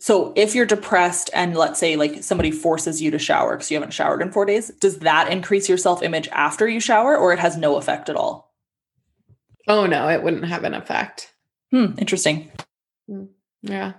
So 0.00 0.32
if 0.34 0.54
you're 0.54 0.66
depressed 0.66 1.28
and 1.34 1.54
let's 1.54 1.78
say 1.78 1.96
like 1.96 2.22
somebody 2.22 2.50
forces 2.50 3.02
you 3.02 3.10
to 3.10 3.18
shower 3.18 3.56
because 3.56 3.70
you 3.70 3.76
haven't 3.76 3.92
showered 3.92 4.22
in 4.22 4.32
four 4.32 4.46
days, 4.46 4.70
does 4.80 5.00
that 5.00 5.30
increase 5.30 5.68
your 5.68 5.78
self 5.78 6.02
image 6.02 6.28
after 6.28 6.66
you 6.66 6.80
shower 6.80 7.16
or 7.16 7.32
it 7.32 7.38
has 7.38 7.56
no 7.56 7.76
effect 7.76 8.08
at 8.08 8.16
all? 8.16 8.49
Oh 9.68 9.86
no, 9.86 10.08
it 10.08 10.22
wouldn't 10.22 10.46
have 10.46 10.64
an 10.64 10.74
effect. 10.74 11.32
Hmm, 11.70 11.94
interesting. 11.98 12.50
Yeah. 13.62 13.92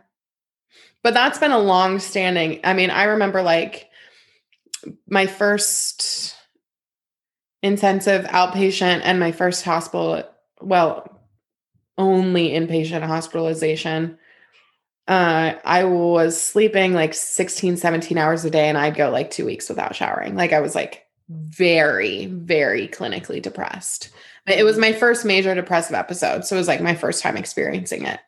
But 1.04 1.14
that's 1.14 1.40
been 1.40 1.52
a 1.52 1.60
long 1.60 2.00
standing. 2.00 2.60
I 2.64 2.74
mean, 2.74 2.90
I 2.90 3.06
remember 3.06 3.42
like 3.42 3.90
my 5.08 5.28
first 5.28 6.36
intensive 7.64 8.26
outpatient 8.26 9.02
and 9.04 9.20
my 9.20 9.32
first 9.32 9.64
hospital, 9.64 10.24
well, 10.62 11.20
only 11.98 12.50
inpatient 12.50 13.04
hospitalization. 13.04 14.18
Uh, 15.08 15.54
I 15.66 15.84
was 15.84 16.42
sleeping 16.42 16.94
like 16.94 17.14
16, 17.14 17.78
17 17.78 18.18
hours 18.18 18.46
a 18.46 18.50
day, 18.50 18.70
and 18.70 18.78
I'd 18.78 18.96
go 18.96 19.10
like 19.10 19.32
two 19.32 19.46
weeks 19.46 19.70
without 19.70 19.96
showering. 19.96 20.36
Like 20.36 20.54
I 20.54 20.62
was 20.62 20.76
like 20.76 21.06
very, 21.30 22.28
very 22.28 22.88
clinically 22.88 23.42
depressed. 23.42 24.10
It 24.48 24.64
was 24.64 24.78
my 24.78 24.92
first 24.92 25.24
major 25.26 25.54
depressive 25.54 25.96
episode. 25.96 26.46
So 26.46 26.56
it 26.56 26.60
was 26.60 26.68
like 26.68 26.82
my 26.82 26.96
first 26.96 27.22
time 27.22 27.38
experiencing 27.38 28.06
it. 28.06 28.20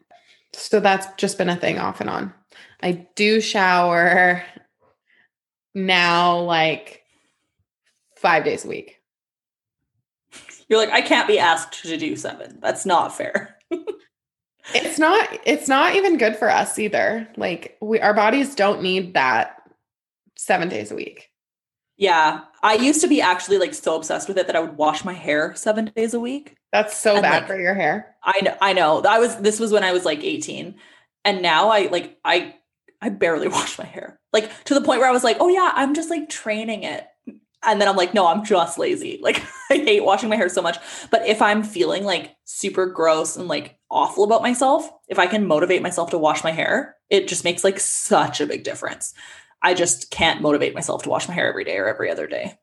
So 0.53 0.79
that's 0.79 1.07
just 1.17 1.37
been 1.37 1.49
a 1.49 1.55
thing 1.55 1.79
off 1.79 1.99
and 1.99 2.09
on. 2.09 2.33
I 2.81 3.07
do 3.15 3.41
shower 3.41 4.43
now 5.73 6.39
like 6.39 7.03
five 8.15 8.43
days 8.43 8.63
a 8.63 8.67
week. 8.67 8.99
You're 10.69 10.79
like, 10.79 10.91
I 10.91 11.01
can't 11.01 11.27
be 11.27 11.39
asked 11.39 11.83
to 11.83 11.97
do 11.97 12.15
seven. 12.15 12.59
That's 12.61 12.85
not 12.85 13.15
fair. 13.15 13.57
It's 14.73 14.97
not 14.97 15.27
it's 15.45 15.67
not 15.67 15.95
even 15.95 16.17
good 16.17 16.37
for 16.37 16.49
us 16.49 16.79
either. 16.79 17.27
Like 17.35 17.77
we 17.81 17.99
our 17.99 18.13
bodies 18.13 18.55
don't 18.55 18.81
need 18.81 19.13
that 19.13 19.61
7 20.37 20.69
days 20.69 20.91
a 20.91 20.95
week. 20.95 21.29
Yeah. 21.97 22.41
I 22.61 22.75
used 22.75 23.01
to 23.01 23.07
be 23.07 23.21
actually 23.21 23.57
like 23.57 23.73
so 23.73 23.95
obsessed 23.95 24.27
with 24.27 24.37
it 24.37 24.47
that 24.47 24.55
I 24.55 24.59
would 24.59 24.77
wash 24.77 25.05
my 25.05 25.13
hair 25.13 25.53
seven 25.55 25.91
days 25.95 26.13
a 26.13 26.19
week. 26.19 26.55
That's 26.71 26.97
so 26.97 27.13
And, 27.15 27.21
bad 27.21 27.43
like, 27.43 27.47
for 27.47 27.59
your 27.59 27.75
hair. 27.75 28.15
I 28.23 28.39
know, 28.41 28.57
I 28.61 28.73
know. 28.73 29.01
That 29.01 29.19
was 29.19 29.35
this 29.37 29.59
was 29.59 29.71
when 29.71 29.83
I 29.83 29.91
was 29.91 30.05
like 30.05 30.23
18. 30.23 30.75
And 31.25 31.41
now 31.41 31.69
I 31.69 31.87
like 31.87 32.17
I 32.25 32.55
I 33.01 33.09
barely 33.09 33.47
wash 33.49 33.77
my 33.77 33.85
hair. 33.85 34.19
Like 34.31 34.51
to 34.65 34.73
the 34.73 34.81
point 34.81 34.99
where 34.99 35.09
I 35.09 35.13
was 35.13 35.23
like, 35.23 35.37
"Oh 35.39 35.49
yeah, 35.49 35.71
I'm 35.75 35.93
just 35.93 36.09
like 36.09 36.29
training 36.29 36.83
it." 36.83 37.05
And 37.65 37.79
then 37.79 37.87
I'm 37.87 37.95
like, 37.95 38.13
"No, 38.13 38.27
I'm 38.27 38.43
just 38.43 38.77
lazy." 38.79 39.19
Like 39.21 39.43
I 39.69 39.75
hate 39.75 40.03
washing 40.03 40.29
my 40.29 40.35
hair 40.35 40.49
so 40.49 40.61
much. 40.61 40.77
But 41.11 41.27
if 41.27 41.41
I'm 41.41 41.63
feeling 41.63 42.03
like 42.03 42.35
super 42.45 42.85
gross 42.87 43.37
and 43.37 43.47
like 43.47 43.77
awful 43.91 44.23
about 44.23 44.41
myself, 44.41 44.89
if 45.07 45.19
I 45.19 45.27
can 45.27 45.45
motivate 45.45 45.81
myself 45.83 46.09
to 46.11 46.17
wash 46.17 46.43
my 46.43 46.51
hair, 46.51 46.95
it 47.09 47.27
just 47.27 47.43
makes 47.43 47.63
like 47.63 47.79
such 47.79 48.41
a 48.41 48.47
big 48.47 48.63
difference. 48.63 49.13
I 49.63 49.73
just 49.73 50.11
can't 50.11 50.41
motivate 50.41 50.75
myself 50.75 51.03
to 51.03 51.09
wash 51.09 51.27
my 51.27 51.33
hair 51.33 51.47
every 51.47 51.63
day 51.63 51.77
or 51.77 51.87
every 51.87 52.11
other 52.11 52.27
day. 52.27 52.59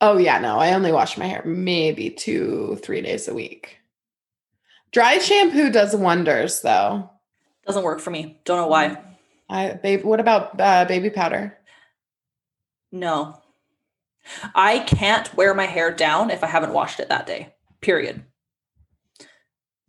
Oh 0.00 0.16
yeah, 0.16 0.38
no. 0.38 0.58
I 0.58 0.72
only 0.72 0.92
wash 0.92 1.18
my 1.18 1.26
hair 1.26 1.42
maybe 1.44 2.08
2 2.08 2.78
3 2.82 3.02
days 3.02 3.28
a 3.28 3.34
week. 3.34 3.78
Dry 4.92 5.18
shampoo 5.18 5.70
does 5.70 5.94
wonders 5.94 6.60
though. 6.62 7.10
Doesn't 7.66 7.84
work 7.84 8.00
for 8.00 8.10
me. 8.10 8.40
Don't 8.44 8.56
know 8.56 8.68
why. 8.68 8.96
I 9.48 9.74
babe 9.74 10.04
what 10.04 10.20
about 10.20 10.58
uh, 10.58 10.84
baby 10.86 11.10
powder? 11.10 11.58
No. 12.92 13.40
I 14.54 14.80
can't 14.80 15.34
wear 15.36 15.54
my 15.54 15.66
hair 15.66 15.90
down 15.90 16.30
if 16.30 16.44
I 16.44 16.46
haven't 16.46 16.72
washed 16.72 17.00
it 17.00 17.08
that 17.08 17.26
day. 17.26 17.54
Period. 17.80 18.24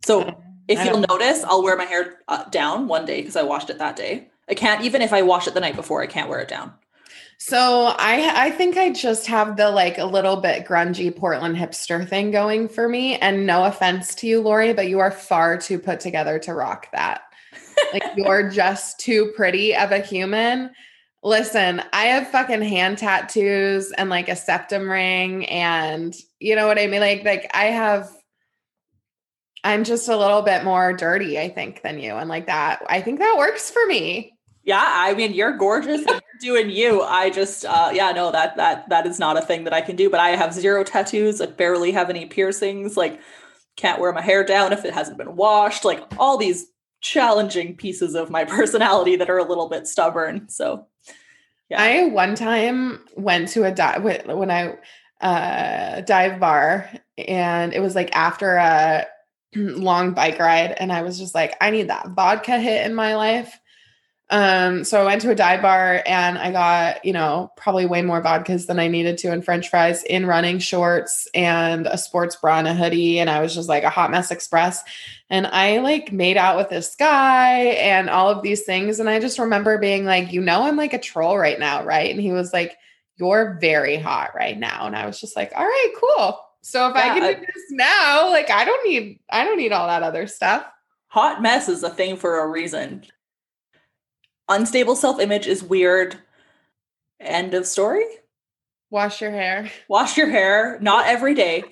So 0.04 0.42
if 0.66 0.84
you'll 0.84 1.04
notice, 1.08 1.44
I'll 1.44 1.62
wear 1.62 1.76
my 1.76 1.84
hair 1.84 2.18
uh, 2.26 2.44
down 2.44 2.88
one 2.88 3.04
day 3.04 3.20
because 3.20 3.36
I 3.36 3.42
washed 3.42 3.70
it 3.70 3.78
that 3.78 3.96
day. 3.96 4.30
I 4.48 4.54
can't 4.54 4.84
even 4.84 5.02
if 5.02 5.12
I 5.12 5.22
wash 5.22 5.46
it 5.46 5.54
the 5.54 5.60
night 5.60 5.76
before, 5.76 6.02
I 6.02 6.06
can't 6.06 6.28
wear 6.28 6.40
it 6.40 6.48
down. 6.48 6.72
So 7.38 7.86
I 7.98 8.46
I 8.46 8.50
think 8.50 8.76
I 8.76 8.90
just 8.90 9.26
have 9.26 9.56
the 9.56 9.70
like 9.70 9.98
a 9.98 10.04
little 10.04 10.36
bit 10.36 10.64
grungy 10.64 11.14
Portland 11.14 11.56
hipster 11.56 12.08
thing 12.08 12.30
going 12.30 12.68
for 12.68 12.88
me. 12.88 13.16
And 13.16 13.46
no 13.46 13.64
offense 13.64 14.14
to 14.16 14.26
you, 14.26 14.40
Lori, 14.40 14.72
but 14.72 14.88
you 14.88 15.00
are 15.00 15.10
far 15.10 15.58
too 15.58 15.78
put 15.78 16.00
together 16.00 16.38
to 16.40 16.54
rock 16.54 16.88
that. 16.92 17.22
Like 17.92 18.04
you're 18.16 18.48
just 18.48 19.00
too 19.00 19.32
pretty 19.36 19.74
of 19.74 19.90
a 19.90 19.98
human. 19.98 20.70
Listen, 21.24 21.82
I 21.92 22.04
have 22.06 22.28
fucking 22.28 22.62
hand 22.62 22.98
tattoos 22.98 23.92
and 23.92 24.10
like 24.10 24.28
a 24.28 24.36
septum 24.36 24.88
ring, 24.88 25.46
and 25.46 26.14
you 26.40 26.56
know 26.56 26.66
what 26.66 26.78
I 26.80 26.88
mean? 26.88 27.00
Like, 27.00 27.24
like 27.24 27.50
I 27.54 27.66
have 27.66 28.10
I'm 29.64 29.84
just 29.84 30.08
a 30.08 30.16
little 30.16 30.42
bit 30.42 30.64
more 30.64 30.92
dirty, 30.92 31.38
I 31.38 31.48
think, 31.48 31.82
than 31.82 32.00
you. 32.00 32.14
And 32.16 32.28
like 32.28 32.46
that, 32.46 32.82
I 32.88 33.00
think 33.00 33.20
that 33.20 33.36
works 33.38 33.70
for 33.70 33.84
me. 33.86 34.36
Yeah, 34.64 34.82
I 34.84 35.14
mean 35.14 35.32
you're 35.34 35.56
gorgeous 35.56 36.00
and 36.06 36.08
you're 36.42 36.56
doing 36.56 36.70
you. 36.70 37.02
I 37.02 37.30
just 37.30 37.64
uh 37.64 37.90
yeah, 37.92 38.12
no, 38.12 38.30
that 38.30 38.56
that 38.56 38.88
that 38.88 39.06
is 39.06 39.18
not 39.18 39.36
a 39.36 39.42
thing 39.42 39.64
that 39.64 39.72
I 39.72 39.80
can 39.80 39.96
do, 39.96 40.08
but 40.08 40.20
I 40.20 40.30
have 40.30 40.54
zero 40.54 40.84
tattoos, 40.84 41.40
I 41.40 41.46
barely 41.46 41.90
have 41.92 42.10
any 42.10 42.26
piercings, 42.26 42.96
like 42.96 43.20
can't 43.76 44.00
wear 44.00 44.12
my 44.12 44.20
hair 44.22 44.44
down 44.44 44.72
if 44.72 44.84
it 44.84 44.94
hasn't 44.94 45.18
been 45.18 45.34
washed, 45.34 45.84
like 45.84 46.02
all 46.18 46.36
these 46.36 46.66
challenging 47.00 47.74
pieces 47.76 48.14
of 48.14 48.30
my 48.30 48.44
personality 48.56 49.16
that 49.16 49.30
are 49.30 49.38
a 49.38 49.48
little 49.48 49.68
bit 49.68 49.88
stubborn. 49.88 50.48
So 50.48 50.86
Yeah. 51.68 51.82
I 51.82 52.04
one 52.06 52.36
time 52.36 53.04
went 53.16 53.48
to 53.48 53.64
a 53.64 53.72
dive 53.72 54.04
when 54.04 54.50
I 54.50 54.76
uh 55.20 56.00
dive 56.02 56.38
bar 56.38 56.88
and 57.18 57.72
it 57.72 57.80
was 57.80 57.94
like 57.96 58.14
after 58.14 58.54
a 58.56 59.06
long 59.56 60.12
bike 60.12 60.38
ride 60.38 60.72
and 60.72 60.92
I 60.92 61.02
was 61.02 61.18
just 61.18 61.34
like 61.34 61.54
I 61.60 61.70
need 61.70 61.88
that 61.88 62.08
vodka 62.08 62.58
hit 62.58 62.86
in 62.86 62.94
my 62.94 63.16
life. 63.16 63.58
Um 64.30 64.84
so 64.84 65.00
I 65.00 65.04
went 65.04 65.20
to 65.22 65.30
a 65.30 65.34
dive 65.34 65.60
bar 65.60 66.02
and 66.06 66.38
I 66.38 66.52
got, 66.52 67.04
you 67.04 67.12
know, 67.12 67.52
probably 67.56 67.86
way 67.86 68.02
more 68.02 68.22
vodkas 68.22 68.66
than 68.66 68.78
I 68.78 68.88
needed 68.88 69.18
to 69.18 69.32
and 69.32 69.44
french 69.44 69.68
fries 69.68 70.02
in 70.04 70.26
running 70.26 70.58
shorts 70.58 71.28
and 71.34 71.86
a 71.86 71.98
sports 71.98 72.36
bra 72.36 72.58
and 72.58 72.68
a 72.68 72.74
hoodie 72.74 73.18
and 73.18 73.28
I 73.28 73.40
was 73.40 73.54
just 73.54 73.68
like 73.68 73.84
a 73.84 73.90
hot 73.90 74.10
mess 74.10 74.30
express 74.30 74.82
and 75.32 75.46
I 75.46 75.78
like 75.78 76.12
made 76.12 76.36
out 76.36 76.58
with 76.58 76.68
this 76.68 76.94
guy 76.94 77.58
and 77.58 78.10
all 78.10 78.28
of 78.28 78.42
these 78.42 78.64
things. 78.64 79.00
And 79.00 79.08
I 79.08 79.18
just 79.18 79.38
remember 79.38 79.78
being 79.78 80.04
like, 80.04 80.30
you 80.30 80.42
know, 80.42 80.64
I'm 80.64 80.76
like 80.76 80.92
a 80.92 80.98
troll 80.98 81.38
right 81.38 81.58
now, 81.58 81.84
right? 81.84 82.10
And 82.10 82.20
he 82.20 82.32
was 82.32 82.52
like, 82.52 82.76
you're 83.16 83.56
very 83.58 83.96
hot 83.96 84.34
right 84.34 84.58
now. 84.58 84.86
And 84.86 84.94
I 84.94 85.06
was 85.06 85.18
just 85.20 85.34
like, 85.34 85.52
all 85.56 85.64
right, 85.64 85.92
cool. 85.98 86.38
So 86.62 86.88
if 86.88 86.94
yeah, 86.94 87.02
I 87.02 87.18
can 87.18 87.22
uh 87.22 87.38
do 87.38 87.46
this 87.46 87.70
now, 87.70 88.30
like 88.30 88.50
I 88.50 88.64
don't 88.64 88.88
need 88.88 89.20
I 89.30 89.44
don't 89.44 89.58
need 89.58 89.72
all 89.72 89.88
that 89.88 90.02
other 90.02 90.26
stuff. 90.26 90.64
Hot 91.08 91.42
mess 91.42 91.68
is 91.68 91.82
a 91.82 91.90
thing 91.90 92.16
for 92.16 92.40
a 92.40 92.48
reason. 92.48 93.04
Unstable 94.48 94.96
self-image 94.96 95.46
is 95.46 95.62
weird. 95.62 96.16
End 97.20 97.54
of 97.54 97.66
story. 97.66 98.04
Wash 98.90 99.20
your 99.20 99.30
hair. 99.30 99.70
Wash 99.88 100.16
your 100.16 100.28
hair, 100.28 100.78
not 100.80 101.06
every 101.06 101.34
day, 101.34 101.64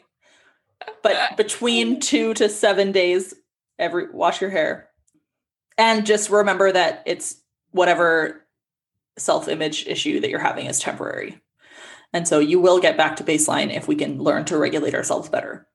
but 1.03 1.17
between 1.37 2.01
2 2.01 2.35
to 2.35 2.49
7 2.49 2.93
days 2.93 3.35
every 3.79 4.11
wash 4.11 4.41
your 4.41 4.51
hair. 4.51 4.89
And 5.79 6.07
just 6.07 6.31
remember 6.31 6.71
that 6.71 7.03
it's 7.07 7.37
whatever 7.71 8.47
self-image 9.19 9.87
issue 9.87 10.21
that 10.21 10.31
you're 10.31 10.39
having 10.39 10.67
is 10.67 10.79
temporary. 10.79 11.41
And 12.13 12.27
so 12.27 12.39
you 12.39 12.61
will 12.61 12.81
get 12.81 12.97
back 12.97 13.17
to 13.17 13.25
baseline 13.25 13.75
if 13.75 13.87
we 13.87 13.95
can 13.95 14.19
learn 14.19 14.45
to 14.47 14.59
regulate 14.59 14.95
ourselves 14.95 15.29
better. 15.29 15.67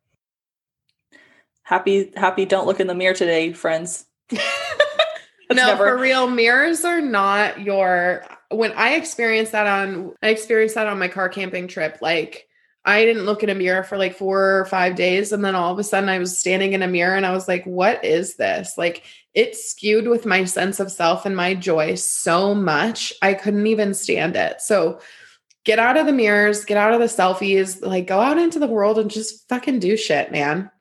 Happy, 1.63 2.11
happy, 2.15 2.45
don't 2.45 2.67
look 2.67 2.79
in 2.79 2.87
the 2.87 2.95
mirror 2.95 3.15
today, 3.15 3.53
friends. 3.53 4.05
no, 4.31 4.39
never... 5.49 5.85
for 5.85 5.97
real, 5.97 6.29
mirrors 6.29 6.85
are 6.85 7.01
not 7.01 7.61
your 7.61 8.25
when 8.51 8.71
I 8.73 8.95
experienced 8.95 9.53
that 9.53 9.67
on 9.67 10.13
I 10.21 10.29
experienced 10.29 10.75
that 10.75 10.87
on 10.87 10.99
my 10.99 11.07
car 11.07 11.29
camping 11.29 11.67
trip, 11.67 11.97
like 12.01 12.47
I 12.85 13.03
didn't 13.03 13.25
look 13.25 13.41
in 13.41 13.49
a 13.49 13.55
mirror 13.55 13.83
for 13.83 13.97
like 13.97 14.15
four 14.15 14.59
or 14.59 14.65
five 14.65 14.95
days. 14.95 15.31
And 15.31 15.43
then 15.43 15.55
all 15.55 15.73
of 15.73 15.79
a 15.79 15.83
sudden 15.83 16.07
I 16.07 16.19
was 16.19 16.37
standing 16.37 16.73
in 16.73 16.83
a 16.83 16.87
mirror 16.87 17.15
and 17.15 17.25
I 17.25 17.31
was 17.31 17.47
like, 17.47 17.65
what 17.65 18.05
is 18.05 18.35
this? 18.35 18.77
Like 18.77 19.03
it 19.33 19.55
skewed 19.55 20.07
with 20.07 20.27
my 20.27 20.45
sense 20.45 20.79
of 20.79 20.91
self 20.91 21.25
and 21.25 21.35
my 21.35 21.55
joy 21.55 21.95
so 21.95 22.53
much. 22.53 23.11
I 23.23 23.33
couldn't 23.33 23.65
even 23.65 23.95
stand 23.95 24.35
it. 24.35 24.61
So 24.61 24.99
get 25.65 25.79
out 25.79 25.97
of 25.97 26.05
the 26.05 26.13
mirrors, 26.13 26.63
get 26.63 26.77
out 26.77 26.93
of 26.93 26.99
the 26.99 27.07
selfies, 27.07 27.85
like 27.85 28.07
go 28.07 28.19
out 28.21 28.37
into 28.37 28.59
the 28.59 28.67
world 28.67 28.97
and 28.97 29.11
just 29.11 29.47
fucking 29.49 29.79
do 29.79 29.97
shit, 29.97 30.31
man. 30.31 30.71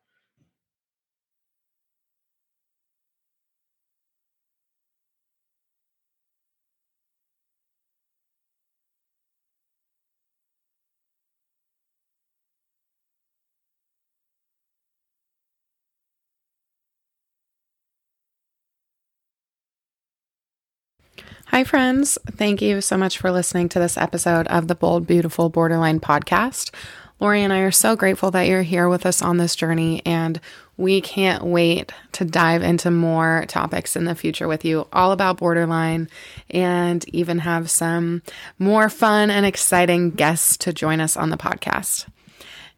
Hi, 21.54 21.62
friends. 21.62 22.18
Thank 22.32 22.60
you 22.60 22.80
so 22.80 22.96
much 22.98 23.18
for 23.18 23.30
listening 23.30 23.68
to 23.68 23.78
this 23.78 23.96
episode 23.96 24.48
of 24.48 24.66
the 24.66 24.74
Bold, 24.74 25.06
Beautiful 25.06 25.50
Borderline 25.50 26.00
podcast. 26.00 26.74
Lori 27.20 27.44
and 27.44 27.52
I 27.52 27.60
are 27.60 27.70
so 27.70 27.94
grateful 27.94 28.32
that 28.32 28.48
you're 28.48 28.62
here 28.62 28.88
with 28.88 29.06
us 29.06 29.22
on 29.22 29.36
this 29.36 29.54
journey, 29.54 30.02
and 30.04 30.40
we 30.76 31.00
can't 31.00 31.44
wait 31.44 31.92
to 32.10 32.24
dive 32.24 32.64
into 32.64 32.90
more 32.90 33.44
topics 33.46 33.94
in 33.94 34.04
the 34.04 34.16
future 34.16 34.48
with 34.48 34.64
you, 34.64 34.88
all 34.92 35.12
about 35.12 35.36
borderline, 35.36 36.08
and 36.50 37.08
even 37.14 37.38
have 37.38 37.70
some 37.70 38.22
more 38.58 38.88
fun 38.88 39.30
and 39.30 39.46
exciting 39.46 40.10
guests 40.10 40.56
to 40.56 40.72
join 40.72 40.98
us 40.98 41.16
on 41.16 41.30
the 41.30 41.36
podcast. 41.36 42.06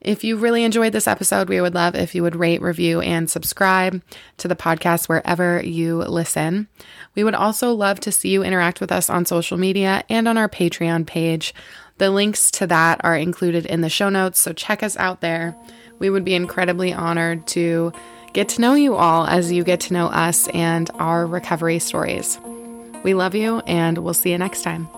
If 0.00 0.22
you 0.22 0.36
really 0.36 0.62
enjoyed 0.62 0.92
this 0.92 1.08
episode, 1.08 1.48
we 1.48 1.60
would 1.60 1.74
love 1.74 1.94
if 1.94 2.14
you 2.14 2.22
would 2.22 2.36
rate, 2.36 2.60
review, 2.60 3.00
and 3.00 3.30
subscribe 3.30 4.02
to 4.36 4.46
the 4.46 4.54
podcast 4.54 5.08
wherever 5.08 5.62
you 5.62 5.98
listen. 5.98 6.68
We 7.14 7.24
would 7.24 7.34
also 7.34 7.72
love 7.72 7.98
to 8.00 8.12
see 8.12 8.28
you 8.28 8.42
interact 8.42 8.80
with 8.80 8.92
us 8.92 9.08
on 9.08 9.24
social 9.24 9.56
media 9.56 10.04
and 10.08 10.28
on 10.28 10.36
our 10.36 10.48
Patreon 10.48 11.06
page. 11.06 11.54
The 11.98 12.10
links 12.10 12.50
to 12.52 12.66
that 12.66 13.00
are 13.04 13.16
included 13.16 13.64
in 13.66 13.80
the 13.80 13.88
show 13.88 14.10
notes, 14.10 14.38
so 14.38 14.52
check 14.52 14.82
us 14.82 14.96
out 14.98 15.22
there. 15.22 15.56
We 15.98 16.10
would 16.10 16.24
be 16.24 16.34
incredibly 16.34 16.92
honored 16.92 17.46
to 17.48 17.92
get 18.34 18.50
to 18.50 18.60
know 18.60 18.74
you 18.74 18.96
all 18.96 19.26
as 19.26 19.50
you 19.50 19.64
get 19.64 19.80
to 19.80 19.94
know 19.94 20.06
us 20.08 20.46
and 20.48 20.90
our 20.96 21.26
recovery 21.26 21.78
stories. 21.78 22.38
We 23.02 23.14
love 23.14 23.34
you, 23.34 23.60
and 23.60 23.98
we'll 23.98 24.14
see 24.14 24.30
you 24.30 24.38
next 24.38 24.62
time. 24.62 24.88